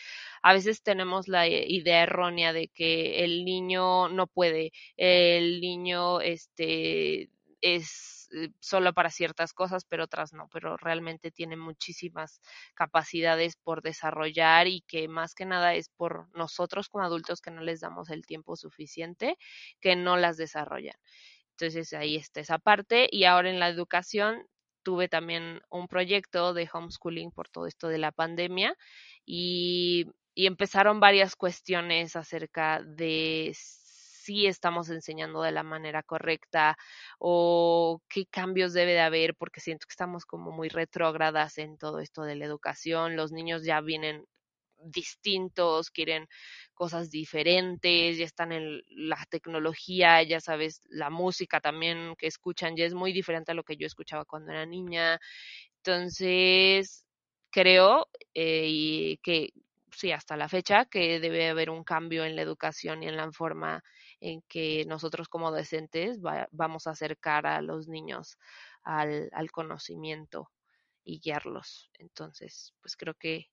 a 0.42 0.52
veces 0.52 0.82
tenemos 0.82 1.28
la 1.28 1.46
idea 1.48 2.02
errónea 2.02 2.52
de 2.52 2.68
que 2.68 3.24
el 3.24 3.44
niño 3.44 4.08
no 4.08 4.26
puede, 4.26 4.72
el 4.96 5.60
niño 5.60 6.20
este 6.20 7.30
es 7.60 8.28
eh, 8.32 8.50
solo 8.60 8.92
para 8.94 9.10
ciertas 9.10 9.52
cosas, 9.52 9.84
pero 9.84 10.04
otras 10.04 10.32
no, 10.32 10.48
pero 10.52 10.76
realmente 10.76 11.30
tiene 11.30 11.56
muchísimas 11.56 12.40
capacidades 12.74 13.56
por 13.56 13.82
desarrollar 13.82 14.66
y 14.68 14.82
que 14.82 15.08
más 15.08 15.34
que 15.34 15.46
nada 15.46 15.74
es 15.74 15.88
por 15.90 16.28
nosotros 16.36 16.88
como 16.88 17.04
adultos 17.04 17.40
que 17.40 17.50
no 17.50 17.62
les 17.62 17.80
damos 17.80 18.10
el 18.10 18.26
tiempo 18.26 18.56
suficiente, 18.56 19.36
que 19.80 19.96
no 19.96 20.16
las 20.16 20.36
desarrollan. 20.36 20.94
Entonces 21.52 21.92
ahí 21.92 22.16
está 22.16 22.40
esa 22.40 22.58
parte 22.58 23.08
y 23.10 23.24
ahora 23.24 23.50
en 23.50 23.60
la 23.60 23.68
educación 23.68 24.46
tuve 24.82 25.08
también 25.08 25.60
un 25.70 25.88
proyecto 25.88 26.54
de 26.54 26.68
homeschooling 26.72 27.32
por 27.32 27.48
todo 27.50 27.66
esto 27.66 27.88
de 27.88 27.98
la 27.98 28.12
pandemia 28.12 28.74
y, 29.26 30.06
y 30.34 30.46
empezaron 30.46 31.00
varias 31.00 31.36
cuestiones 31.36 32.16
acerca 32.16 32.82
de 32.82 33.48
si 34.22 34.46
estamos 34.46 34.90
enseñando 34.90 35.42
de 35.42 35.52
la 35.52 35.62
manera 35.62 36.02
correcta 36.02 36.76
o 37.18 38.02
qué 38.08 38.26
cambios 38.26 38.72
debe 38.72 38.92
de 38.92 39.00
haber, 39.00 39.34
porque 39.34 39.60
siento 39.60 39.86
que 39.86 39.92
estamos 39.92 40.24
como 40.26 40.50
muy 40.50 40.68
retrógradas 40.68 41.58
en 41.58 41.78
todo 41.78 42.00
esto 42.00 42.22
de 42.22 42.36
la 42.36 42.44
educación, 42.44 43.16
los 43.16 43.32
niños 43.32 43.64
ya 43.64 43.80
vienen 43.80 44.24
distintos, 44.82 45.90
quieren 45.90 46.26
cosas 46.74 47.10
diferentes, 47.10 48.18
ya 48.18 48.24
están 48.24 48.52
en 48.52 48.82
la 48.88 49.24
tecnología, 49.28 50.22
ya 50.22 50.40
sabes, 50.40 50.80
la 50.88 51.10
música 51.10 51.60
también 51.60 52.14
que 52.16 52.26
escuchan 52.26 52.76
ya 52.76 52.84
es 52.86 52.94
muy 52.94 53.12
diferente 53.12 53.52
a 53.52 53.54
lo 53.54 53.64
que 53.64 53.76
yo 53.76 53.86
escuchaba 53.86 54.24
cuando 54.24 54.52
era 54.52 54.66
niña. 54.66 55.18
Entonces, 55.78 57.04
creo 57.50 58.08
eh, 58.34 59.18
que 59.22 59.50
sí, 59.96 60.12
hasta 60.12 60.36
la 60.36 60.48
fecha, 60.48 60.86
que 60.86 61.20
debe 61.20 61.48
haber 61.48 61.70
un 61.70 61.84
cambio 61.84 62.24
en 62.24 62.36
la 62.36 62.42
educación 62.42 63.02
y 63.02 63.08
en 63.08 63.16
la 63.16 63.30
forma 63.32 63.82
en 64.20 64.42
que 64.42 64.84
nosotros 64.86 65.28
como 65.28 65.50
docentes 65.50 66.20
vamos 66.52 66.86
a 66.86 66.90
acercar 66.90 67.46
a 67.46 67.62
los 67.62 67.88
niños 67.88 68.38
al, 68.82 69.30
al 69.32 69.50
conocimiento 69.50 70.50
y 71.04 71.20
guiarlos. 71.20 71.90
Entonces, 71.98 72.74
pues 72.80 72.96
creo 72.96 73.14
que 73.14 73.48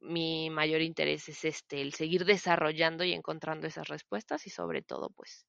mi 0.00 0.50
mayor 0.50 0.80
interés 0.82 1.28
es 1.28 1.44
este, 1.44 1.80
el 1.80 1.92
seguir 1.92 2.24
desarrollando 2.24 3.04
y 3.04 3.12
encontrando 3.12 3.66
esas 3.66 3.88
respuestas 3.88 4.46
y 4.46 4.50
sobre 4.50 4.82
todo, 4.82 5.10
pues, 5.10 5.46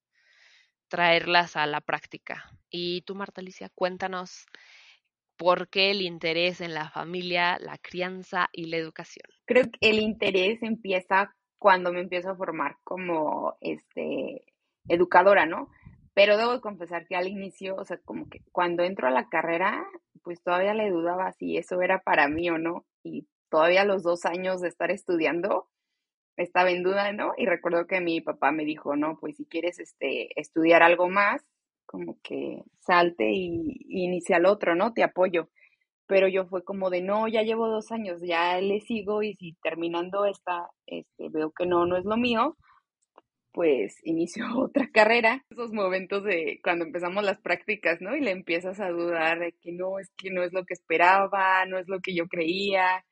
traerlas 0.88 1.56
a 1.56 1.66
la 1.66 1.80
práctica. 1.80 2.50
Y 2.68 3.02
tú, 3.02 3.14
Marta 3.14 3.40
Alicia, 3.40 3.70
cuéntanos 3.74 4.46
por 5.36 5.68
qué 5.68 5.92
el 5.92 6.02
interés 6.02 6.60
en 6.60 6.74
la 6.74 6.90
familia, 6.90 7.58
la 7.60 7.78
crianza 7.78 8.48
y 8.52 8.66
la 8.66 8.76
educación. 8.76 9.24
Creo 9.46 9.64
que 9.70 9.78
el 9.88 10.00
interés 10.00 10.62
empieza 10.62 11.34
cuando 11.58 11.92
me 11.92 12.00
empiezo 12.00 12.30
a 12.30 12.36
formar 12.36 12.76
como 12.84 13.56
este 13.60 14.49
educadora, 14.88 15.46
¿no? 15.46 15.68
Pero 16.14 16.36
debo 16.36 16.60
confesar 16.60 17.06
que 17.06 17.16
al 17.16 17.28
inicio, 17.28 17.76
o 17.76 17.84
sea, 17.84 17.98
como 18.04 18.28
que 18.28 18.40
cuando 18.52 18.82
entro 18.82 19.08
a 19.08 19.10
la 19.10 19.28
carrera, 19.28 19.86
pues 20.22 20.42
todavía 20.42 20.74
le 20.74 20.90
dudaba 20.90 21.32
si 21.32 21.56
eso 21.56 21.80
era 21.82 22.00
para 22.00 22.28
mí 22.28 22.50
o 22.50 22.58
no. 22.58 22.84
Y 23.02 23.26
todavía 23.48 23.84
los 23.84 24.02
dos 24.02 24.24
años 24.26 24.60
de 24.60 24.68
estar 24.68 24.90
estudiando, 24.90 25.68
estaba 26.36 26.70
en 26.70 26.82
duda, 26.82 27.12
¿no? 27.12 27.32
Y 27.36 27.46
recuerdo 27.46 27.86
que 27.86 28.00
mi 28.00 28.20
papá 28.20 28.50
me 28.52 28.64
dijo, 28.64 28.96
no, 28.96 29.18
pues 29.20 29.36
si 29.36 29.46
quieres 29.46 29.78
este, 29.78 30.38
estudiar 30.40 30.82
algo 30.82 31.08
más, 31.08 31.44
como 31.86 32.18
que 32.22 32.62
salte 32.80 33.30
y, 33.32 33.78
inicia 33.88 34.36
el 34.38 34.46
otro, 34.46 34.74
¿no? 34.74 34.92
Te 34.92 35.02
apoyo. 35.02 35.50
Pero 36.06 36.28
yo 36.28 36.46
fue 36.46 36.64
como 36.64 36.90
de, 36.90 37.02
no, 37.02 37.28
ya 37.28 37.42
llevo 37.42 37.68
dos 37.68 37.92
años, 37.92 38.20
ya 38.22 38.60
le 38.60 38.80
sigo 38.80 39.22
y 39.22 39.34
si 39.34 39.54
terminando 39.62 40.24
esta, 40.24 40.70
este, 40.86 41.28
veo 41.30 41.52
que 41.52 41.66
no, 41.66 41.86
no 41.86 41.96
es 41.96 42.04
lo 42.04 42.16
mío, 42.16 42.56
pues 43.52 43.98
inició 44.04 44.44
otra 44.58 44.90
carrera. 44.92 45.44
Esos 45.50 45.72
momentos 45.72 46.24
de 46.24 46.60
cuando 46.62 46.84
empezamos 46.84 47.24
las 47.24 47.38
prácticas, 47.38 48.00
¿no? 48.00 48.16
Y 48.16 48.20
le 48.20 48.30
empiezas 48.30 48.80
a 48.80 48.90
dudar 48.90 49.38
de 49.38 49.52
que 49.60 49.72
no, 49.72 49.98
es 49.98 50.10
que 50.16 50.30
no 50.30 50.42
es 50.42 50.52
lo 50.52 50.64
que 50.64 50.74
esperaba, 50.74 51.64
no 51.66 51.78
es 51.78 51.88
lo 51.88 52.00
que 52.00 52.14
yo 52.14 52.26
creía. 52.26 53.04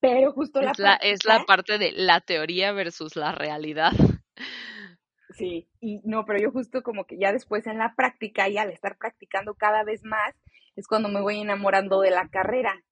Pero 0.00 0.32
justo 0.32 0.60
la, 0.60 0.72
la 0.76 0.94
Es 0.96 1.24
la 1.24 1.44
parte 1.44 1.78
de 1.78 1.92
la 1.92 2.20
teoría 2.20 2.72
versus 2.72 3.16
la 3.16 3.32
realidad. 3.32 3.92
Sí, 5.30 5.68
y 5.80 6.00
no, 6.04 6.24
pero 6.24 6.38
yo 6.40 6.50
justo 6.50 6.82
como 6.82 7.04
que 7.04 7.18
ya 7.18 7.32
después 7.32 7.66
en 7.66 7.78
la 7.78 7.94
práctica 7.94 8.48
y 8.48 8.56
al 8.56 8.70
estar 8.70 8.96
practicando 8.96 9.54
cada 9.54 9.84
vez 9.84 10.02
más, 10.04 10.34
es 10.76 10.86
cuando 10.86 11.08
me 11.08 11.20
voy 11.20 11.40
enamorando 11.40 12.00
de 12.00 12.10
la 12.10 12.28
carrera 12.28 12.82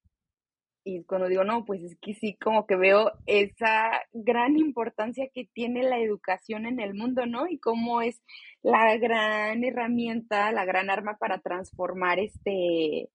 y 0.87 1.03
cuando 1.03 1.27
digo, 1.27 1.43
no, 1.43 1.65
pues 1.65 1.81
es 1.81 1.97
que 1.99 2.13
sí, 2.13 2.37
como 2.37 2.67
que 2.67 2.75
veo 2.75 3.11
esa 3.25 3.89
gran 4.13 4.55
importancia 4.55 5.27
que 5.33 5.49
tiene 5.51 5.81
la 5.81 5.97
educación 5.97 6.67
en 6.67 6.79
el 6.79 6.93
mundo, 6.93 7.25
¿no? 7.25 7.47
Y 7.47 7.57
cómo 7.57 8.03
es 8.03 8.21
la 8.61 8.95
gran 8.97 9.63
herramienta, 9.63 10.51
la 10.51 10.63
gran 10.63 10.91
arma 10.91 11.17
para 11.17 11.39
transformar 11.39 12.19
este 12.19 13.09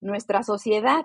nuestra 0.00 0.42
sociedad. 0.42 1.04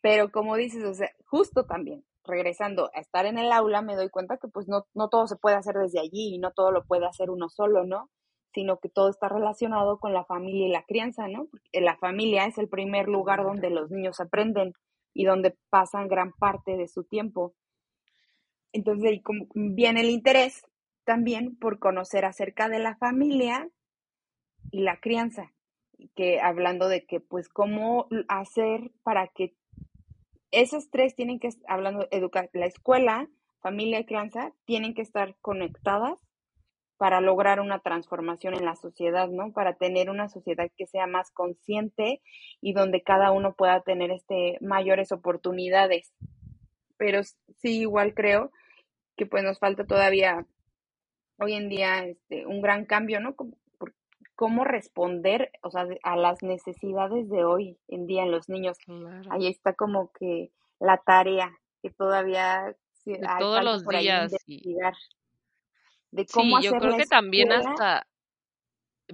Pero 0.00 0.32
como 0.32 0.56
dices, 0.56 0.82
o 0.84 0.94
sea, 0.94 1.10
justo 1.26 1.66
también, 1.66 2.04
regresando 2.24 2.90
a 2.94 3.00
estar 3.00 3.26
en 3.26 3.38
el 3.38 3.52
aula, 3.52 3.82
me 3.82 3.96
doy 3.96 4.08
cuenta 4.08 4.38
que 4.38 4.48
pues 4.48 4.66
no, 4.66 4.86
no 4.94 5.10
todo 5.10 5.26
se 5.26 5.36
puede 5.36 5.56
hacer 5.56 5.74
desde 5.74 6.00
allí 6.00 6.34
y 6.34 6.38
no 6.38 6.52
todo 6.52 6.72
lo 6.72 6.84
puede 6.84 7.06
hacer 7.06 7.30
uno 7.30 7.50
solo, 7.50 7.84
¿no? 7.84 8.08
sino 8.54 8.78
que 8.78 8.88
todo 8.88 9.10
está 9.10 9.28
relacionado 9.28 9.98
con 9.98 10.14
la 10.14 10.24
familia 10.24 10.66
y 10.66 10.72
la 10.72 10.82
crianza, 10.82 11.28
¿no? 11.28 11.46
Porque 11.50 11.80
la 11.80 11.96
familia 11.98 12.46
es 12.46 12.56
el 12.58 12.68
primer 12.68 13.06
lugar 13.06 13.44
donde 13.44 13.70
los 13.70 13.90
niños 13.90 14.20
aprenden 14.20 14.72
y 15.12 15.24
donde 15.24 15.56
pasan 15.70 16.08
gran 16.08 16.32
parte 16.32 16.76
de 16.76 16.88
su 16.88 17.04
tiempo. 17.04 17.54
Entonces 18.72 19.10
ahí 19.10 19.22
viene 19.54 20.00
el 20.00 20.10
interés 20.10 20.62
también 21.04 21.56
por 21.56 21.78
conocer 21.78 22.24
acerca 22.24 22.68
de 22.68 22.78
la 22.78 22.96
familia 22.96 23.68
y 24.70 24.82
la 24.82 25.00
crianza, 25.00 25.52
que 26.14 26.40
hablando 26.40 26.88
de 26.88 27.06
que 27.06 27.20
pues 27.20 27.48
cómo 27.48 28.08
hacer 28.28 28.90
para 29.02 29.28
que 29.28 29.54
esos 30.50 30.90
tres 30.90 31.14
tienen 31.14 31.40
que, 31.40 31.48
hablando 31.66 32.08
educar, 32.10 32.50
la 32.52 32.66
escuela, 32.66 33.28
familia 33.60 34.00
y 34.00 34.04
crianza, 34.04 34.52
tienen 34.64 34.94
que 34.94 35.02
estar 35.02 35.36
conectadas 35.40 36.27
para 36.98 37.20
lograr 37.20 37.60
una 37.60 37.78
transformación 37.78 38.54
en 38.54 38.64
la 38.64 38.74
sociedad, 38.74 39.28
¿no? 39.28 39.52
Para 39.52 39.74
tener 39.74 40.10
una 40.10 40.28
sociedad 40.28 40.68
que 40.76 40.86
sea 40.86 41.06
más 41.06 41.30
consciente 41.30 42.20
y 42.60 42.72
donde 42.72 43.02
cada 43.02 43.30
uno 43.30 43.54
pueda 43.54 43.80
tener 43.82 44.10
este 44.10 44.58
mayores 44.60 45.12
oportunidades. 45.12 46.12
Pero 46.96 47.22
sí 47.22 47.80
igual 47.80 48.14
creo 48.14 48.50
que 49.16 49.26
pues 49.26 49.44
nos 49.44 49.60
falta 49.60 49.84
todavía 49.86 50.44
hoy 51.38 51.54
en 51.54 51.68
día 51.68 52.04
este 52.04 52.46
un 52.46 52.60
gran 52.60 52.84
cambio, 52.84 53.20
¿no? 53.20 53.36
Cómo 54.34 54.64
responder, 54.64 55.50
o 55.62 55.70
sea, 55.70 55.86
a 56.02 56.16
las 56.16 56.42
necesidades 56.42 57.28
de 57.28 57.44
hoy 57.44 57.78
en 57.88 58.06
día 58.06 58.22
en 58.22 58.32
los 58.32 58.48
niños. 58.48 58.76
Ahí 59.30 59.46
está 59.46 59.72
como 59.74 60.10
que 60.12 60.50
la 60.80 60.98
tarea 60.98 61.56
que 61.80 61.90
todavía 61.90 62.76
todos 63.38 63.64
los 63.64 63.86
días 63.86 64.32
de 66.10 66.26
cómo 66.28 66.58
sí, 66.58 66.60
yo 66.60 66.76
creo 66.76 66.92
la 66.92 66.96
que 66.96 67.06
también 67.06 67.52
hasta, 67.52 68.06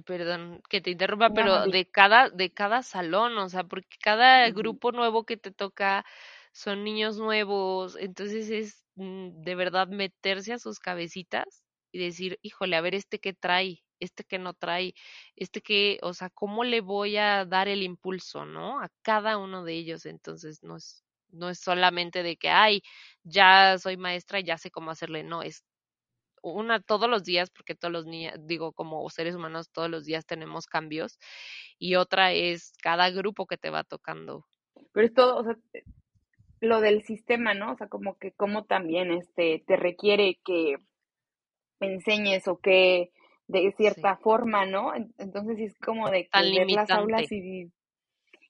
perdón 0.05 0.61
que 0.69 0.81
te 0.81 0.91
interrumpa, 0.91 1.29
No, 1.29 1.33
pero 1.33 1.67
de 1.67 1.85
cada, 1.89 2.29
de 2.29 2.51
cada 2.53 2.83
salón, 2.83 3.37
o 3.37 3.49
sea, 3.49 3.63
porque 3.63 3.97
cada 4.01 4.49
grupo 4.51 4.91
nuevo 4.91 5.25
que 5.25 5.37
te 5.37 5.51
toca 5.51 6.05
son 6.53 6.83
niños 6.83 7.17
nuevos, 7.17 7.95
entonces 7.99 8.49
es 8.49 8.85
mm, 8.95 9.41
de 9.41 9.55
verdad 9.55 9.87
meterse 9.87 10.53
a 10.53 10.59
sus 10.59 10.79
cabecitas 10.79 11.63
y 11.91 11.99
decir, 11.99 12.39
híjole, 12.41 12.75
a 12.75 12.81
ver 12.81 12.95
este 12.95 13.19
que 13.19 13.33
trae, 13.33 13.83
este 13.99 14.23
que 14.25 14.37
no 14.39 14.53
trae, 14.53 14.93
este 15.35 15.61
que, 15.61 15.99
o 16.01 16.13
sea, 16.13 16.29
¿cómo 16.29 16.63
le 16.65 16.81
voy 16.81 17.17
a 17.17 17.45
dar 17.45 17.67
el 17.69 17.81
impulso, 17.83 18.45
no? 18.45 18.81
A 18.81 18.89
cada 19.01 19.37
uno 19.37 19.63
de 19.63 19.73
ellos, 19.75 20.05
entonces 20.05 20.61
no 20.63 20.75
es, 20.77 21.03
no 21.29 21.49
es 21.49 21.59
solamente 21.59 22.21
de 22.23 22.35
que, 22.37 22.49
ay, 22.49 22.81
ya 23.23 23.77
soy 23.79 23.95
maestra 23.97 24.39
y 24.41 24.43
ya 24.45 24.57
sé 24.57 24.71
cómo 24.71 24.91
hacerle, 24.91 25.23
no, 25.23 25.41
es 25.41 25.63
una 26.53 26.81
todos 26.81 27.09
los 27.09 27.23
días, 27.23 27.49
porque 27.51 27.75
todos 27.75 27.91
los 27.91 28.05
niños, 28.05 28.33
digo, 28.41 28.73
como 28.73 29.09
seres 29.09 29.35
humanos, 29.35 29.69
todos 29.71 29.89
los 29.89 30.05
días 30.05 30.25
tenemos 30.25 30.67
cambios, 30.67 31.19
y 31.79 31.95
otra 31.95 32.33
es 32.33 32.73
cada 32.83 33.09
grupo 33.11 33.47
que 33.47 33.57
te 33.57 33.69
va 33.71 33.83
tocando. 33.83 34.45
Pero 34.93 35.05
es 35.05 35.13
todo, 35.13 35.37
o 35.37 35.43
sea, 35.43 35.55
lo 36.59 36.81
del 36.81 37.03
sistema, 37.03 37.53
¿no? 37.53 37.71
O 37.71 37.77
sea, 37.77 37.87
como 37.87 38.17
que 38.17 38.33
como 38.33 38.65
también 38.65 39.11
este 39.11 39.63
te 39.65 39.77
requiere 39.77 40.39
que 40.43 40.75
enseñes 41.79 42.47
o 42.47 42.59
que 42.59 43.11
de 43.47 43.71
cierta 43.77 44.17
Sí, 44.17 44.17
forma, 44.17 44.65
¿no? 44.65 44.95
En- 44.95 45.13
Entonces 45.17 45.59
es 45.59 45.79
como 45.79 46.09
de 46.09 46.29
que 46.29 46.49
ver 46.49 46.69
las 46.71 46.93
aulas 46.93 47.31
y 47.31 47.71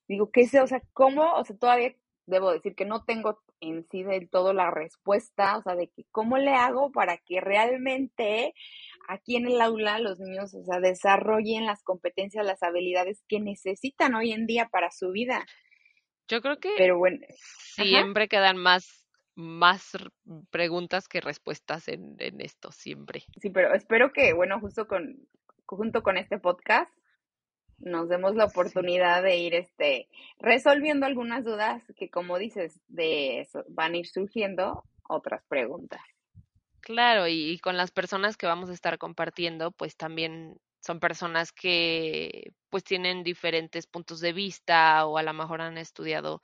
digo, 0.07 0.31
¿qué 0.31 0.47
sé? 0.47 0.61
O 0.61 0.67
sea, 0.67 0.81
¿cómo? 0.93 1.33
O 1.33 1.43
sea, 1.45 1.57
todavía 1.57 1.95
debo 2.27 2.51
decir 2.51 2.75
que 2.75 2.85
no 2.85 3.03
tengo 3.03 3.41
en 3.59 3.87
sí 3.89 4.03
del 4.03 4.29
todo 4.29 4.53
la 4.53 4.71
respuesta, 4.71 5.57
o 5.57 5.61
sea, 5.63 5.75
de 5.75 5.89
que 5.89 6.05
cómo 6.11 6.37
le 6.37 6.53
hago 6.53 6.91
para 6.91 7.17
que 7.17 7.41
realmente 7.41 8.53
aquí 9.07 9.35
en 9.37 9.47
el 9.47 9.61
aula 9.61 9.99
los 9.99 10.19
niños, 10.19 10.53
o 10.53 10.63
sea, 10.63 10.79
desarrollen 10.79 11.65
las 11.65 11.83
competencias, 11.83 12.45
las 12.45 12.63
habilidades 12.63 13.23
que 13.27 13.39
necesitan 13.39 14.15
hoy 14.15 14.31
en 14.33 14.45
día 14.47 14.69
para 14.69 14.91
su 14.91 15.11
vida. 15.11 15.45
yo 16.27 16.41
creo 16.41 16.59
que 16.59 16.71
Pero 16.77 16.97
bueno, 16.97 17.19
ajá, 17.77 18.01
siempre 18.01 18.27
quedan 18.27 18.57
más, 18.57 19.05
más 19.35 19.91
preguntas 20.49 21.07
que 21.07 21.21
respuestas 21.21 21.87
en, 21.87 22.15
en 22.19 22.41
esto, 22.41 22.71
siempre. 22.71 23.23
sí, 23.41 23.49
pero 23.49 23.73
espero 23.73 24.11
que, 24.13 24.33
bueno, 24.33 24.59
justo 24.59 24.87
con, 24.87 25.27
junto 25.65 26.03
con 26.03 26.17
este 26.17 26.39
podcast, 26.39 26.93
nos 27.77 28.09
demos 28.09 28.35
la 28.35 28.45
oportunidad 28.45 29.23
de 29.23 29.37
ir 29.37 29.53
este, 29.53 30.07
resolviendo 30.39 31.05
algunas 31.05 31.43
dudas 31.43 31.83
que, 31.97 32.09
como 32.09 32.37
dices, 32.37 32.79
de 32.87 33.41
eso 33.41 33.63
van 33.69 33.93
a 33.93 33.97
ir 33.97 34.07
surgiendo 34.07 34.83
otras 35.07 35.43
preguntas. 35.47 36.01
Claro, 36.81 37.27
y, 37.27 37.51
y 37.51 37.59
con 37.59 37.77
las 37.77 37.91
personas 37.91 38.37
que 38.37 38.45
vamos 38.45 38.69
a 38.69 38.73
estar 38.73 38.97
compartiendo, 38.97 39.71
pues 39.71 39.97
también 39.97 40.59
son 40.85 40.99
personas 40.99 41.51
que 41.51 42.53
pues 42.69 42.83
tienen 42.83 43.23
diferentes 43.23 43.87
puntos 43.87 44.19
de 44.19 44.33
vista 44.33 45.05
o 45.07 45.17
a 45.17 45.23
lo 45.23 45.33
mejor 45.33 45.61
han 45.61 45.79
estudiado 45.79 46.41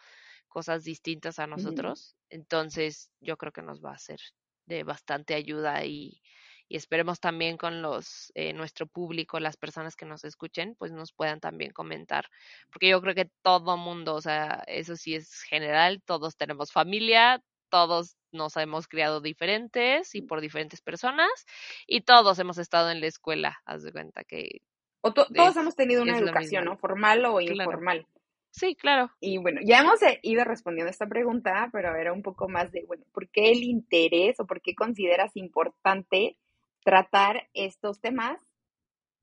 cosas 0.48 0.84
distintas 0.84 1.38
a 1.38 1.48
nosotros. 1.48 2.16
Entonces, 2.30 3.12
yo 3.20 3.38
creo 3.38 3.52
que 3.52 3.62
nos 3.62 3.84
va 3.84 3.94
a 3.94 4.00
ser 4.00 4.20
de 4.66 4.84
bastante 4.84 5.36
ayuda 5.36 5.86
y, 5.86 6.22
y 6.72 6.78
esperemos 6.78 7.20
también 7.20 7.58
con 7.58 7.82
los 7.82 8.32
eh, 8.34 8.54
nuestro 8.54 8.88
público, 8.88 9.42
las 9.42 9.58
personas 9.58 9.98
que 9.98 10.06
nos 10.06 10.24
escuchen, 10.24 10.76
pues 10.80 10.94
nos 10.94 11.12
puedan 11.12 11.42
también 11.42 11.72
comentar, 11.72 12.28
porque 12.72 12.88
yo 12.88 13.02
creo 13.02 13.14
que 13.14 13.30
todo 13.42 13.76
mundo, 13.76 14.16
o 14.16 14.22
sea, 14.22 14.64
eso 14.68 14.96
sí 14.96 15.16
es 15.16 15.42
general, 15.42 16.02
todos 16.06 16.38
tenemos 16.38 16.72
familia, 16.72 17.44
todos 17.70 18.16
nos 18.32 18.56
hemos 18.56 18.88
criado 18.88 19.20
diferentes 19.20 20.16
y 20.16 20.22
por 20.22 20.40
diferentes 20.40 20.82
personas 20.82 21.30
y 21.88 22.02
todos 22.02 22.40
hemos 22.40 22.58
estado 22.58 22.90
en 22.90 23.02
la 23.02 23.08
escuela, 23.08 23.60
haz 23.66 23.84
de 23.84 23.92
cuenta 23.92 24.24
que 24.24 24.62
O 25.02 25.14
to- 25.14 25.28
todos 25.36 25.58
hemos 25.58 25.74
es, 25.74 25.76
tenido 25.76 26.04
una 26.04 26.18
educación. 26.18 26.64
¿no? 26.64 26.78
Formal 26.78 27.26
o 27.26 27.40
Claro. 27.40 27.64
informal. 27.64 28.08
Sí, 28.52 28.76
claro. 28.76 29.10
Y 29.22 29.38
bueno, 29.38 29.62
ya 29.64 29.80
hemos 29.80 30.02
eh, 30.04 30.20
ido 30.24 30.44
respondiendo 30.44 30.90
esta 30.90 31.08
pregunta, 31.08 31.70
pero 31.72 31.96
era 31.96 32.12
un 32.14 32.22
poco 32.22 32.50
más 32.50 32.72
de, 32.72 32.84
bueno, 32.86 33.04
¿por 33.14 33.30
qué 33.30 33.52
el 33.52 33.64
interés 33.64 34.40
o 34.40 34.46
por 34.46 34.62
qué 34.62 34.74
consideras 34.76 35.36
importante 35.36 36.38
tratar 36.84 37.50
estos 37.54 38.02
temas 38.02 38.40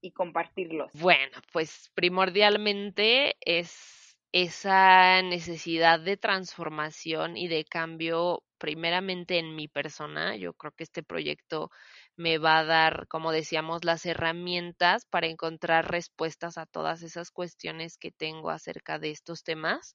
y 0.01 0.13
compartirlos? 0.13 0.93
Bueno, 0.95 1.37
pues 1.53 1.91
primordialmente 1.95 3.37
es 3.41 4.17
esa 4.33 5.23
necesidad 5.23 6.01
de 6.01 6.17
transformación 6.17 7.37
y 7.37 7.49
de 7.49 7.65
cambio 7.65 8.43
primeramente 8.59 9.39
en 9.39 9.55
mi 9.55 9.69
persona. 9.69 10.37
Yo 10.37 10.53
creo 10.53 10.73
que 10.73 10.85
este 10.85 11.03
proyecto 11.03 11.71
me 12.17 12.39
va 12.39 12.59
a 12.59 12.65
dar, 12.65 13.07
como 13.09 13.33
decíamos, 13.33 13.85
las 13.85 14.05
herramientas 14.05 15.07
para 15.07 15.29
encontrar 15.29 15.91
respuestas 15.91 16.59
a 16.59 16.67
todas 16.67 17.03
esas 17.03 17.31
cuestiones 17.31 17.97
que 17.97 18.11
tengo 18.11 18.51
acerca 18.51 18.99
de 18.99 19.11
estos 19.11 19.45
temas 19.45 19.95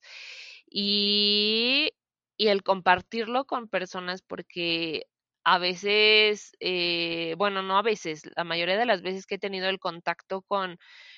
y, 0.65 1.91
y 2.37 2.47
el 2.47 2.63
compartirlo 2.63 3.45
con 3.45 3.67
personas 3.67 4.21
porque 4.21 5.03
a 5.43 5.59
veces, 5.59 6.55
eh, 6.59 7.35
bueno, 7.37 7.61
no 7.63 7.77
a 7.77 7.81
veces, 7.81 8.23
la 8.35 8.43
mayoría 8.45 8.77
de 8.77 8.85
las 8.85 9.01
veces 9.01 9.25
que 9.25 9.35
he 9.35 9.39
tenido 9.39 9.69
el 9.69 9.79
contacto 9.79 10.41
con, 10.43 10.77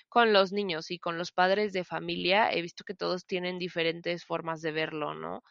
con 0.10 0.34
los 0.34 0.52
niños 0.52 0.92
y 0.92 1.00
con 1.00 1.18
los 1.18 1.32
padres 1.32 1.74
de 1.74 1.84
familia, 1.84 2.52
he 2.52 2.62
visto 2.62 2.84
que 2.84 2.96
todos 2.96 3.26
tienen 3.26 3.60
diferentes 3.60 4.26
formas 4.26 4.62
de 4.62 4.72
verlo, 4.72 5.14
¿no? 5.16 5.44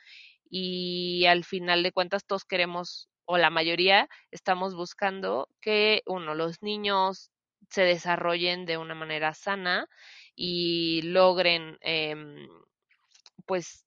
Y 0.51 1.27
al 1.27 1.45
final 1.45 1.83
de 1.83 1.93
cuentas 1.93 2.27
todos 2.27 2.45
queremos, 2.45 3.09
o 3.27 3.39
la 3.39 3.51
mayoría, 3.51 4.09
estamos 4.31 4.75
buscando 4.75 5.49
que, 5.61 6.03
uno, 6.07 6.35
los 6.35 6.63
niños 6.63 7.31
se 7.71 7.83
desarrollen 7.83 8.67
de 8.67 8.79
una 8.79 8.95
manera 8.95 9.35
sana 9.35 9.89
y 10.37 11.03
logren, 11.03 11.79
em, 11.81 12.49
pues, 13.47 13.85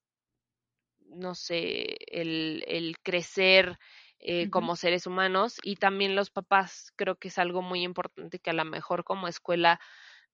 no 1.06 1.34
sé, 1.34 1.96
el, 2.08 2.64
el 2.66 2.96
crecer 3.02 3.78
eh, 4.20 4.50
como 4.50 4.76
seres 4.76 5.06
humanos 5.06 5.58
y 5.62 5.76
también 5.76 6.16
los 6.16 6.30
papás 6.30 6.92
creo 6.96 7.16
que 7.16 7.28
es 7.28 7.38
algo 7.38 7.62
muy 7.62 7.82
importante 7.82 8.38
que 8.40 8.50
a 8.50 8.54
lo 8.54 8.64
mejor 8.64 9.04
como 9.04 9.28
escuela 9.28 9.80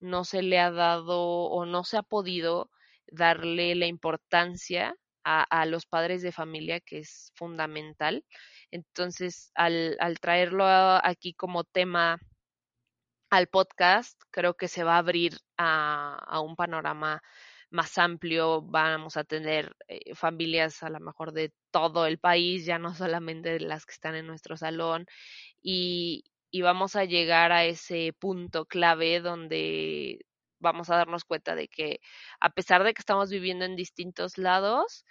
no 0.01 0.25
se 0.25 0.42
le 0.42 0.59
ha 0.59 0.70
dado 0.70 1.20
o 1.20 1.66
no 1.66 1.85
se 1.85 1.97
ha 1.99 2.03
podido 2.03 2.70
darle 3.07 3.75
la 3.75 3.87
importancia 3.87 4.97
a, 5.25 5.42
a 5.42 5.66
los 5.66 5.87
padres 5.87 6.23
de 6.23 6.33
familia 6.33 6.81
que 6.81 6.99
es 6.99 7.33
fundamental. 7.35 8.25
Entonces, 8.70 9.51
al, 9.55 9.97
al 10.01 10.20
traerlo 10.20 10.64
aquí 10.66 11.35
como 11.35 11.64
tema 11.64 12.18
al 13.31 13.49
podcast, 13.49 14.20
creo 14.31 14.55
que 14.55 14.68
se 14.68 14.85
va 14.85 14.94
a 14.94 14.99
abrir 14.99 15.38
a, 15.57 16.16
a 16.27 16.40
un 16.40 16.57
panorama 16.57 17.23
más 17.75 17.99
amplio, 17.99 18.63
vamos 18.63 19.17
a 19.17 19.25
tener 19.25 19.75
eh, 19.89 20.15
familias 20.15 20.83
a 20.85 20.91
lo 20.91 21.01
mejor 21.01 21.33
de 21.33 21.53
todo 21.73 22.07
el 22.07 22.19
país, 22.19 22.65
ya 22.67 22.79
no 22.79 22.95
solamente 22.95 23.59
las 23.61 23.85
que 23.87 23.93
están 23.95 24.15
en 24.15 24.27
nuestro 24.29 24.57
salón, 24.57 25.07
y, 25.63 26.25
y 26.53 26.63
vamos 26.63 26.97
a 26.97 27.05
llegar 27.05 27.53
a 27.53 27.65
ese 27.65 28.15
punto 28.19 28.67
clave 28.67 29.21
donde 29.21 30.21
vamos 30.61 30.91
a 30.91 30.97
darnos 30.97 31.25
cuenta 31.25 31.55
de 31.57 31.69
que 31.69 32.01
a 32.41 32.51
pesar 32.51 32.85
de 32.85 32.95
que 32.95 33.01
estamos 33.01 33.31
viviendo 33.31 33.65
en 33.65 33.77
distintos 33.77 34.39
lados, 34.39 35.05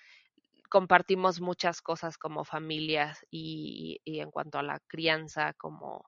compartimos 0.69 1.41
muchas 1.41 1.81
cosas 1.81 2.17
como 2.17 2.45
familias 2.45 3.25
y, 3.29 3.99
y 4.05 4.21
en 4.21 4.31
cuanto 4.31 4.57
a 4.59 4.63
la 4.63 4.79
crianza, 4.87 5.53
como 5.55 6.05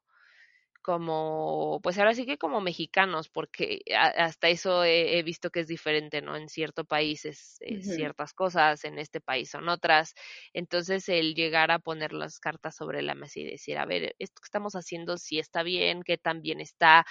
como, 0.85 1.79
pues 1.81 1.97
ahora 1.97 2.13
sí 2.13 2.27
que 2.27 2.37
como 2.37 2.61
mexicanos, 2.61 3.27
porque 3.27 3.79
hasta 3.97 4.49
eso 4.49 4.83
he, 4.83 5.17
he 5.17 5.23
visto 5.23 5.49
que 5.49 5.61
es 5.61 5.67
diferente, 5.67 6.21
¿no? 6.21 6.35
En 6.37 6.47
cierto 6.47 6.85
país 6.85 7.25
es, 7.25 7.57
es 7.61 7.87
ujú. 7.87 7.95
ciertas 7.95 8.33
cosas, 8.33 8.85
en 8.85 8.99
este 8.99 9.19
país 9.19 9.49
son 9.49 9.67
otras. 9.67 10.13
Entonces, 10.53 11.09
el 11.09 11.33
llegar 11.33 11.71
a 11.71 11.79
poner 11.79 12.13
las 12.13 12.39
cartas 12.39 12.75
sobre 12.75 13.01
la 13.01 13.15
mesa 13.15 13.39
y 13.39 13.45
decir, 13.45 13.79
a 13.79 13.85
ver, 13.85 14.15
esto 14.19 14.41
que 14.41 14.45
estamos 14.45 14.75
haciendo, 14.75 15.17
si 15.17 15.39
está 15.39 15.63
bien, 15.63 16.03
qué 16.03 16.19
tan 16.19 16.41
bien 16.43 16.61
está, 16.61 17.03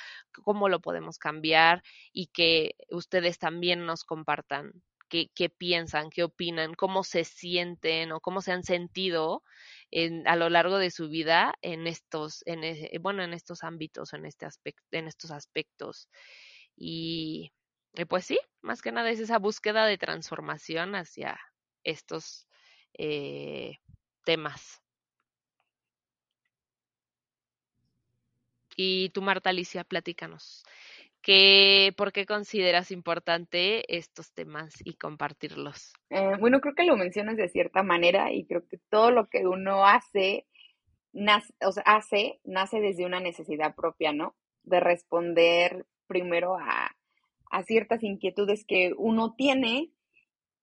cómo 0.44 0.68
lo 0.68 0.80
podemos 0.80 1.18
cambiar 1.18 1.82
y 2.12 2.28
que 2.28 2.76
ustedes 2.90 3.38
también 3.38 3.86
nos 3.86 4.04
compartan. 4.04 4.70
Qué, 5.34 5.48
piensan, 5.48 6.10
qué 6.10 6.24
opinan, 6.24 6.74
cómo 6.74 7.04
se 7.04 7.24
sienten 7.24 8.10
o 8.12 8.20
cómo 8.20 8.40
se 8.42 8.52
han 8.52 8.64
sentido 8.64 9.42
en, 9.90 10.26
a 10.26 10.34
lo 10.36 10.48
largo 10.50 10.78
de 10.78 10.90
su 10.90 11.08
vida 11.08 11.54
en 11.62 11.86
estos, 11.86 12.42
en, 12.46 12.64
e- 12.64 12.98
bueno, 13.00 13.22
en 13.22 13.32
estos 13.32 13.62
ámbitos, 13.62 14.12
en 14.12 14.26
este 14.26 14.46
aspecto, 14.46 14.82
en 14.92 15.06
estos 15.08 15.30
aspectos. 15.30 16.08
Y, 16.76 17.52
y 17.94 18.04
pues 18.06 18.26
sí, 18.26 18.38
más 18.62 18.82
que 18.82 18.92
nada 18.92 19.10
es 19.10 19.20
esa 19.20 19.38
búsqueda 19.38 19.86
de 19.86 19.98
transformación 19.98 20.94
hacia 20.96 21.38
estos 21.84 22.48
eh, 22.94 23.78
temas. 24.24 24.80
Y 28.76 29.10
tú, 29.10 29.22
Marta 29.22 29.50
Alicia, 29.50 29.84
platícanos. 29.84 30.64
¿Qué, 31.24 31.94
¿Por 31.96 32.12
qué 32.12 32.26
consideras 32.26 32.90
importante 32.90 33.96
estos 33.96 34.30
temas 34.32 34.74
y 34.84 34.92
compartirlos? 34.94 35.94
Eh, 36.10 36.36
bueno, 36.38 36.60
creo 36.60 36.74
que 36.74 36.84
lo 36.84 36.98
mencionas 36.98 37.38
de 37.38 37.48
cierta 37.48 37.82
manera 37.82 38.30
y 38.30 38.44
creo 38.44 38.68
que 38.68 38.78
todo 38.90 39.10
lo 39.10 39.26
que 39.30 39.46
uno 39.46 39.86
hace 39.86 40.46
nace, 41.14 41.54
o 41.64 41.72
sea, 41.72 41.82
hace, 41.86 42.40
nace 42.44 42.80
desde 42.80 43.06
una 43.06 43.20
necesidad 43.20 43.74
propia, 43.74 44.12
¿no? 44.12 44.36
De 44.64 44.80
responder 44.80 45.86
primero 46.06 46.58
a, 46.58 46.94
a 47.50 47.62
ciertas 47.62 48.02
inquietudes 48.02 48.66
que 48.66 48.92
uno 48.94 49.34
tiene 49.34 49.92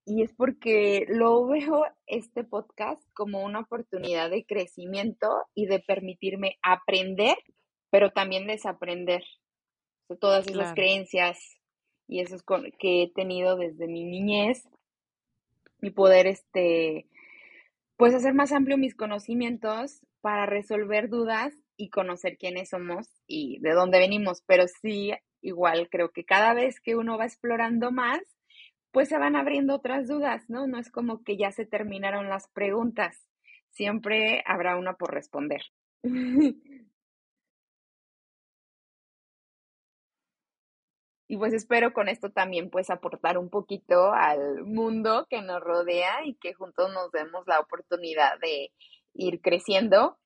y 0.04 0.22
es 0.22 0.32
porque 0.32 1.06
lo 1.08 1.44
veo 1.48 1.86
este 2.06 2.44
podcast 2.44 3.02
como 3.14 3.42
una 3.42 3.60
oportunidad 3.60 4.30
de 4.30 4.44
crecimiento 4.44 5.28
y 5.54 5.66
de 5.66 5.80
permitirme 5.80 6.58
aprender, 6.62 7.36
pero 7.90 8.12
también 8.12 8.46
desaprender 8.46 9.24
todas 10.20 10.46
esas 10.46 10.74
creencias 10.74 11.38
y 12.06 12.20
esos 12.20 12.42
que 12.78 13.04
he 13.04 13.12
tenido 13.12 13.56
desde 13.56 13.86
mi 13.86 14.04
niñez 14.04 14.68
y 15.80 15.90
poder 15.90 16.26
este 16.26 17.06
pues 17.96 18.14
hacer 18.14 18.34
más 18.34 18.52
amplio 18.52 18.76
mis 18.76 18.94
conocimientos 18.94 20.00
para 20.20 20.46
resolver 20.46 21.08
dudas 21.08 21.54
y 21.76 21.90
conocer 21.90 22.36
quiénes 22.36 22.70
somos 22.70 23.08
y 23.26 23.58
de 23.60 23.72
dónde 23.72 23.98
venimos, 23.98 24.42
pero 24.46 24.66
sí 24.68 25.12
igual 25.40 25.88
creo 25.90 26.10
que 26.10 26.24
cada 26.24 26.54
vez 26.54 26.80
que 26.80 26.96
uno 26.96 27.18
va 27.18 27.26
explorando 27.26 27.90
más 27.90 28.20
pues 28.92 29.08
se 29.08 29.18
van 29.18 29.36
abriendo 29.36 29.74
otras 29.74 30.06
dudas, 30.06 30.48
¿no? 30.48 30.66
No 30.66 30.78
es 30.78 30.90
como 30.90 31.24
que 31.24 31.36
ya 31.36 31.50
se 31.50 31.64
terminaron 31.64 32.28
las 32.28 32.48
preguntas, 32.48 33.26
siempre 33.70 34.42
habrá 34.46 34.76
una 34.76 34.94
por 34.94 35.12
responder. 35.12 35.62
Y 41.32 41.38
pues 41.38 41.54
espero 41.54 41.94
con 41.94 42.10
esto 42.10 42.30
también 42.30 42.68
pues 42.68 42.90
aportar 42.90 43.38
un 43.38 43.48
poquito 43.48 44.12
al 44.12 44.64
mundo 44.64 45.26
que 45.30 45.40
nos 45.40 45.62
rodea 45.62 46.26
y 46.26 46.34
que 46.34 46.52
juntos 46.52 46.92
nos 46.92 47.10
demos 47.10 47.46
la 47.46 47.58
oportunidad 47.58 48.38
de 48.38 48.70
ir 49.14 49.40
creciendo. 49.40 50.18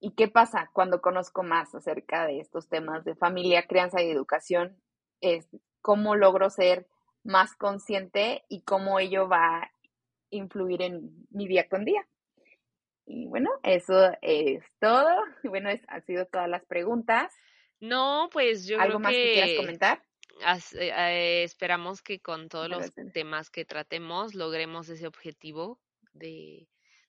¿Y 0.00 0.14
qué 0.14 0.28
pasa 0.28 0.70
cuando 0.72 1.02
conozco 1.02 1.42
más 1.42 1.74
acerca 1.74 2.26
de 2.26 2.40
estos 2.40 2.70
temas 2.70 3.04
de 3.04 3.16
familia, 3.16 3.66
crianza 3.66 4.00
y 4.00 4.08
educación? 4.08 4.80
Es 5.20 5.46
cómo 5.82 6.16
logro 6.16 6.48
ser 6.48 6.86
más 7.22 7.54
consciente 7.54 8.42
y 8.48 8.62
cómo 8.62 8.98
ello 8.98 9.28
va 9.28 9.58
a 9.58 9.70
influir 10.30 10.80
en 10.80 11.26
mi 11.28 11.48
día 11.48 11.68
con 11.68 11.84
día. 11.84 12.08
Y 13.04 13.26
bueno, 13.26 13.50
eso 13.62 14.10
es 14.22 14.64
todo. 14.78 15.10
Bueno, 15.44 15.68
es, 15.68 15.82
han 15.88 16.02
sido 16.06 16.24
todas 16.24 16.48
las 16.48 16.64
preguntas. 16.64 17.30
No, 17.78 18.30
pues 18.32 18.66
yo 18.66 18.80
¿Algo 18.80 19.00
más 19.00 19.12
que, 19.12 19.32
quieras 19.34 19.50
comentar? 19.58 20.09
Eh, 20.40 20.92
eh, 20.96 21.42
esperamos 21.44 22.02
que 22.02 22.20
con 22.20 22.48
todos 22.48 22.68
los 22.68 22.92
temas 23.12 23.50
que 23.50 23.64
tratemos 23.64 24.34
logremos 24.34 24.88
ese 24.88 25.06
objetivo 25.06 25.78
de, 26.12 26.68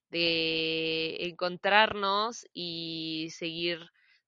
de 0.09 1.17
encontrarnos 1.27 2.45
y 2.53 3.29
seguir 3.31 3.79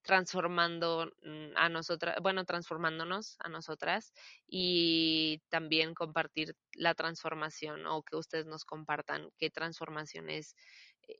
transformando 0.03 1.11
mm, 1.23 1.55
a 1.55 1.69
nosotras, 1.69 2.17
bueno, 2.21 2.45
transformándonos 2.45 3.37
a 3.39 3.49
nosotras 3.49 4.13
y 4.47 5.41
también 5.49 5.93
compartir 5.93 6.55
la 6.73 6.93
transformación 6.93 7.85
o 7.87 8.03
que 8.03 8.17
ustedes 8.17 8.45
nos 8.45 8.65
compartan 8.65 9.29
qué 9.37 9.49
transformaciones 9.49 10.55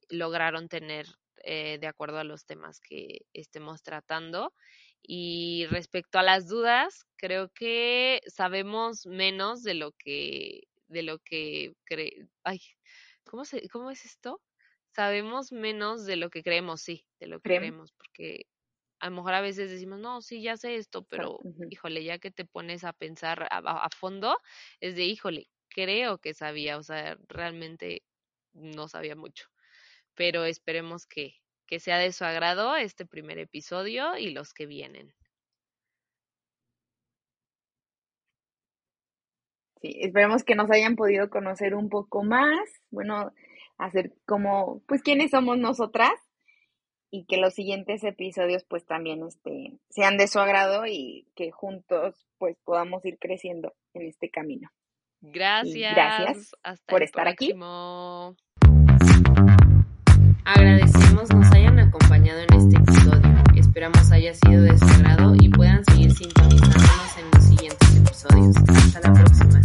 lograron 0.09 0.69
tener 0.69 1.07
eh, 1.45 1.77
de 1.79 1.87
acuerdo 1.87 2.19
a 2.19 2.23
los 2.23 2.45
temas 2.45 2.79
que 2.79 3.25
estemos 3.33 3.83
tratando. 3.83 4.53
Y 5.01 5.65
respecto 5.69 6.17
a 6.17 6.23
las 6.23 6.47
dudas, 6.47 7.05
creo 7.17 7.49
que 7.49 8.21
sabemos 8.27 9.05
menos 9.05 9.61
de 9.63 9.73
lo 9.73 9.91
que, 9.91 10.63
de 10.87 11.03
lo 11.03 11.19
que 11.19 11.73
cree, 11.83 12.27
ay, 12.43 12.61
¿cómo 13.25 13.43
se, 13.43 13.67
cómo 13.69 13.91
es 13.91 14.05
esto? 14.05 14.41
Sabemos 14.95 15.51
menos 15.51 16.05
de 16.05 16.15
lo 16.15 16.29
que 16.29 16.43
creemos, 16.43 16.81
sí, 16.81 17.05
de 17.19 17.27
lo 17.27 17.41
que 17.41 17.57
creemos, 17.57 17.91
porque 17.93 18.45
a 18.99 19.09
lo 19.09 19.17
mejor 19.17 19.33
a 19.33 19.41
veces 19.41 19.69
decimos, 19.69 19.99
no, 19.99 20.21
sí, 20.21 20.41
ya 20.41 20.55
sé 20.55 20.75
esto, 20.77 21.03
pero 21.03 21.39
híjole, 21.69 22.05
ya 22.05 22.19
que 22.19 22.31
te 22.31 22.45
pones 22.45 22.85
a 22.85 22.93
pensar 22.93 23.47
a, 23.51 23.89
fondo, 23.89 24.37
es 24.79 24.95
de, 24.95 25.03
híjole, 25.03 25.49
creo 25.67 26.19
que 26.19 26.33
sabía, 26.33 26.77
o 26.77 26.83
sea, 26.83 27.17
realmente 27.27 28.03
no 28.53 28.87
sabía 28.87 29.17
mucho. 29.17 29.52
Pero 30.15 30.45
esperemos 30.45 31.05
que, 31.05 31.35
que 31.67 31.79
sea 31.79 31.97
de 31.97 32.11
su 32.11 32.23
agrado 32.23 32.75
este 32.75 33.05
primer 33.05 33.39
episodio 33.39 34.17
y 34.17 34.31
los 34.31 34.53
que 34.53 34.65
vienen. 34.65 35.13
Sí, 39.81 39.97
esperemos 39.99 40.43
que 40.43 40.55
nos 40.55 40.71
hayan 40.71 40.95
podido 40.95 41.29
conocer 41.29 41.75
un 41.75 41.89
poco 41.89 42.23
más, 42.23 42.69
bueno, 42.89 43.33
hacer 43.77 44.13
como, 44.25 44.81
pues, 44.87 45.01
quiénes 45.01 45.31
somos 45.31 45.57
nosotras 45.57 46.13
y 47.13 47.25
que 47.25 47.37
los 47.37 47.53
siguientes 47.53 48.03
episodios 48.03 48.63
pues 48.63 48.87
también 48.87 49.23
este, 49.27 49.77
sean 49.89 50.17
de 50.17 50.27
su 50.27 50.39
agrado 50.39 50.87
y 50.87 51.27
que 51.35 51.51
juntos 51.51 52.25
pues 52.39 52.57
podamos 52.63 53.05
ir 53.05 53.19
creciendo 53.19 53.75
en 53.93 54.07
este 54.07 54.31
camino. 54.31 54.71
Gracias. 55.21 55.93
gracias 55.93 56.51
por 56.87 57.03
estar 57.03 57.27
aquí. 57.27 57.53
Agradecemos 60.45 61.29
nos 61.33 61.51
hayan 61.51 61.79
acompañado 61.79 62.39
en 62.41 62.53
este 62.53 62.77
episodio. 62.77 63.43
Esperamos 63.55 64.11
haya 64.11 64.33
sido 64.33 64.63
de 64.63 64.77
su 64.77 64.85
agrado 64.85 65.35
y 65.39 65.49
puedan 65.49 65.83
seguir 65.85 66.13
sintonizándonos 66.13 67.17
en 67.17 67.31
los 67.33 67.43
siguientes 67.43 67.95
episodios. 67.95 68.55
Hasta 68.67 69.09
la 69.09 69.13
próxima. 69.13 69.61